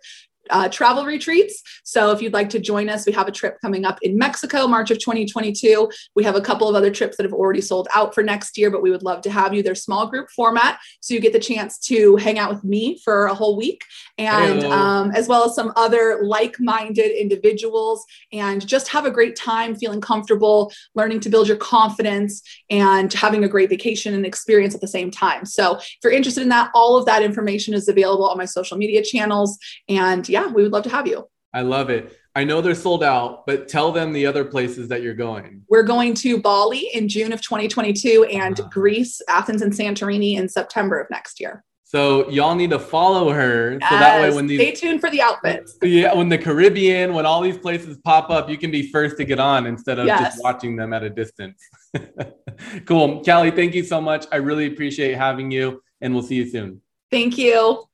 uh, 0.51 0.69
travel 0.69 1.05
retreats. 1.05 1.63
So 1.85 2.11
if 2.11 2.23
you'd 2.23 2.33
like 2.33 2.51
to 2.51 2.59
join 2.59 2.89
us, 2.89 3.07
we 3.07 3.13
have 3.13 3.29
a 3.29 3.33
trip 3.33 3.59
coming 3.61 3.85
up 3.85 3.99
in 4.03 4.19
Mexico, 4.19 4.67
March 4.67 4.91
of 4.91 4.99
2022. 4.99 5.91
We 6.15 6.25
have 6.25 6.37
a 6.37 6.41
couple 6.41 6.69
of 6.69 6.75
other 6.75 6.91
trips 6.91 7.17
that 7.17 7.25
have 7.25 7.33
already 7.33 7.61
sold 7.61 7.89
out 7.95 8.15
for 8.15 8.23
next 8.23 8.59
year, 8.59 8.71
but 8.71 8.83
we 8.83 8.91
would 8.91 9.03
love 9.03 9.23
to 9.23 9.31
have 9.31 9.55
you. 9.55 9.63
They're 9.63 9.75
small 9.75 10.07
group 10.07 10.29
format. 10.31 10.79
So 11.01 11.15
you 11.15 11.21
get 11.21 11.33
the 11.33 11.39
chance 11.39 11.79
to 11.81 12.17
hang 12.17 12.39
out 12.39 12.53
with 12.53 12.65
me 12.65 12.99
for 13.05 13.27
a 13.27 13.35
whole 13.35 13.57
week 13.57 13.85
and 14.19 14.63
um, 14.65 15.11
as 15.13 15.29
well 15.29 15.45
as 15.45 15.55
some 15.55 15.73
other 15.77 16.21
like-minded 16.23 17.11
individuals 17.11 18.05
and 18.33 18.67
just 18.67 18.89
have 18.89 19.07
a 19.07 19.11
great 19.11 19.37
time 19.37 19.75
feeling 19.75 20.01
comfortable 20.01 20.73
learning 20.95 21.21
to 21.21 21.29
build 21.29 21.49
your 21.49 21.57
confidence 21.57 22.43
and 22.71 23.13
having 23.13 23.45
a 23.45 23.49
great 23.49 23.69
vacation 23.69 24.15
and 24.15 24.25
experience 24.25 24.75
at 24.75 24.81
the 24.81 24.89
same 24.89 25.11
time 25.11 25.45
so 25.45 25.77
if 25.77 25.99
you're 26.03 26.13
interested 26.13 26.43
in 26.43 26.49
that 26.49 26.71
all 26.75 26.97
of 26.97 27.07
that 27.07 27.23
information 27.23 27.75
is 27.75 27.89
available 27.89 28.28
on 28.28 28.39
my 28.39 28.45
social 28.45 28.76
media 28.76 29.02
channels 29.02 29.59
and 29.89 30.28
yeah 30.34 30.47
we 30.56 30.62
would 30.64 30.73
love 30.76 30.84
to 30.88 30.90
have 30.99 31.06
you 31.12 31.20
I 31.56 31.60
love 31.60 31.88
it. 31.88 32.02
I 32.34 32.42
know 32.42 32.60
they're 32.60 32.75
sold 32.75 33.04
out, 33.04 33.47
but 33.47 33.68
tell 33.68 33.92
them 33.92 34.12
the 34.12 34.26
other 34.26 34.44
places 34.44 34.88
that 34.88 35.02
you're 35.04 35.14
going. 35.28 35.62
we're 35.73 35.84
going 35.94 36.12
to 36.25 36.30
bali 36.49 36.82
in 36.99 37.04
june 37.08 37.32
of 37.36 37.40
2022 37.40 38.25
and 38.42 38.58
Wow. 38.58 38.68
greece 38.78 39.14
athens 39.38 39.62
and 39.62 39.73
santorini 39.73 40.30
in 40.40 40.47
september 40.49 40.97
of 41.02 41.06
next 41.16 41.34
year 41.42 41.54
So 41.84 42.28
y'all 42.36 42.56
need 42.62 42.70
to 42.78 42.80
follow 42.97 43.26
her 43.40 43.78
so 43.88 43.94
that 44.04 44.14
way 44.23 44.30
when 44.36 44.47
these 44.50 44.58
stay 44.62 44.73
tuned 44.80 45.00
for 45.04 45.10
the 45.14 45.23
outfits 45.28 45.70
Yeah, 45.99 46.12
when 46.18 46.28
the 46.34 46.38
Caribbean, 46.47 47.08
when 47.16 47.25
all 47.30 47.40
these 47.49 47.60
places 47.66 47.92
pop 48.10 48.26
up, 48.36 48.44
you 48.52 48.58
can 48.62 48.70
be 48.78 48.82
first 48.97 49.14
to 49.20 49.25
get 49.32 49.38
on 49.52 49.60
instead 49.73 49.99
of 50.00 50.06
Yes. 50.10 50.18
just 50.23 50.36
watching 50.47 50.73
them 50.80 50.90
at 50.97 51.02
a 51.10 51.10
distance. 51.23 51.58
cool. 52.90 53.23
Callie, 53.26 53.50
thank 53.60 53.73
you 53.78 53.84
so 53.84 54.00
much. 54.00 54.23
I 54.32 54.38
really 54.49 54.66
appreciate 54.73 55.14
having 55.28 55.49
you, 55.56 55.66
and 56.00 56.08
we'll 56.14 56.23
see 56.30 56.38
you 56.42 56.47
soon. 56.54 56.80
thank 57.16 57.38
you 57.38 57.84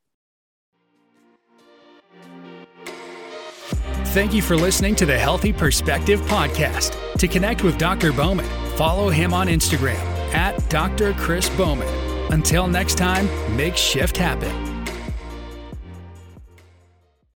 Thank 4.11 4.33
you 4.33 4.41
for 4.41 4.57
listening 4.57 4.93
to 4.95 5.05
the 5.05 5.17
Healthy 5.17 5.53
Perspective 5.53 6.19
Podcast. 6.23 7.15
To 7.17 7.29
connect 7.29 7.63
with 7.63 7.77
Dr. 7.77 8.11
Bowman, 8.11 8.45
follow 8.75 9.07
him 9.07 9.33
on 9.33 9.47
Instagram 9.47 9.95
at 10.33 10.69
Dr. 10.69 11.13
Chris 11.13 11.47
Bowman. 11.51 11.87
Until 12.33 12.67
next 12.67 12.95
time, 12.95 13.29
make 13.55 13.77
shift 13.77 14.17
happen. 14.17 14.70